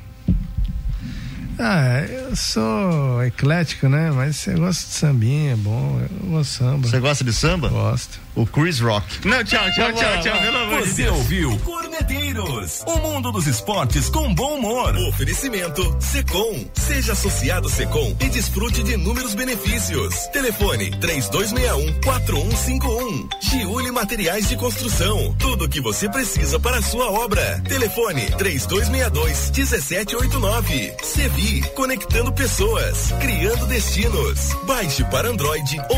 [1.57, 4.11] Ah, eu sou eclético, né?
[4.11, 5.99] Mas eu gosto de sambinha, é bom.
[5.99, 6.87] Eu gosto de samba.
[6.87, 7.67] Você gosta de samba?
[7.67, 8.19] Gosto.
[8.39, 9.27] O Chris Rock.
[9.27, 14.33] Não, tchau, tchau, tchau, tchau, pelo amor Você ouviu Corneteiros, o mundo dos esportes com
[14.33, 14.95] bom humor.
[15.09, 16.65] Oferecimento Secom.
[16.73, 20.15] Seja associado Secom e desfrute de inúmeros benefícios.
[20.27, 23.27] Telefone 3261-4151.
[23.41, 25.35] Giuli Materiais de Construção.
[25.37, 27.61] Tudo o que você precisa para a sua obra.
[27.67, 31.03] Telefone 3262-1789.
[31.03, 34.53] Sevi, conectando pessoas, criando destinos.
[34.65, 35.97] Baixe para Android ou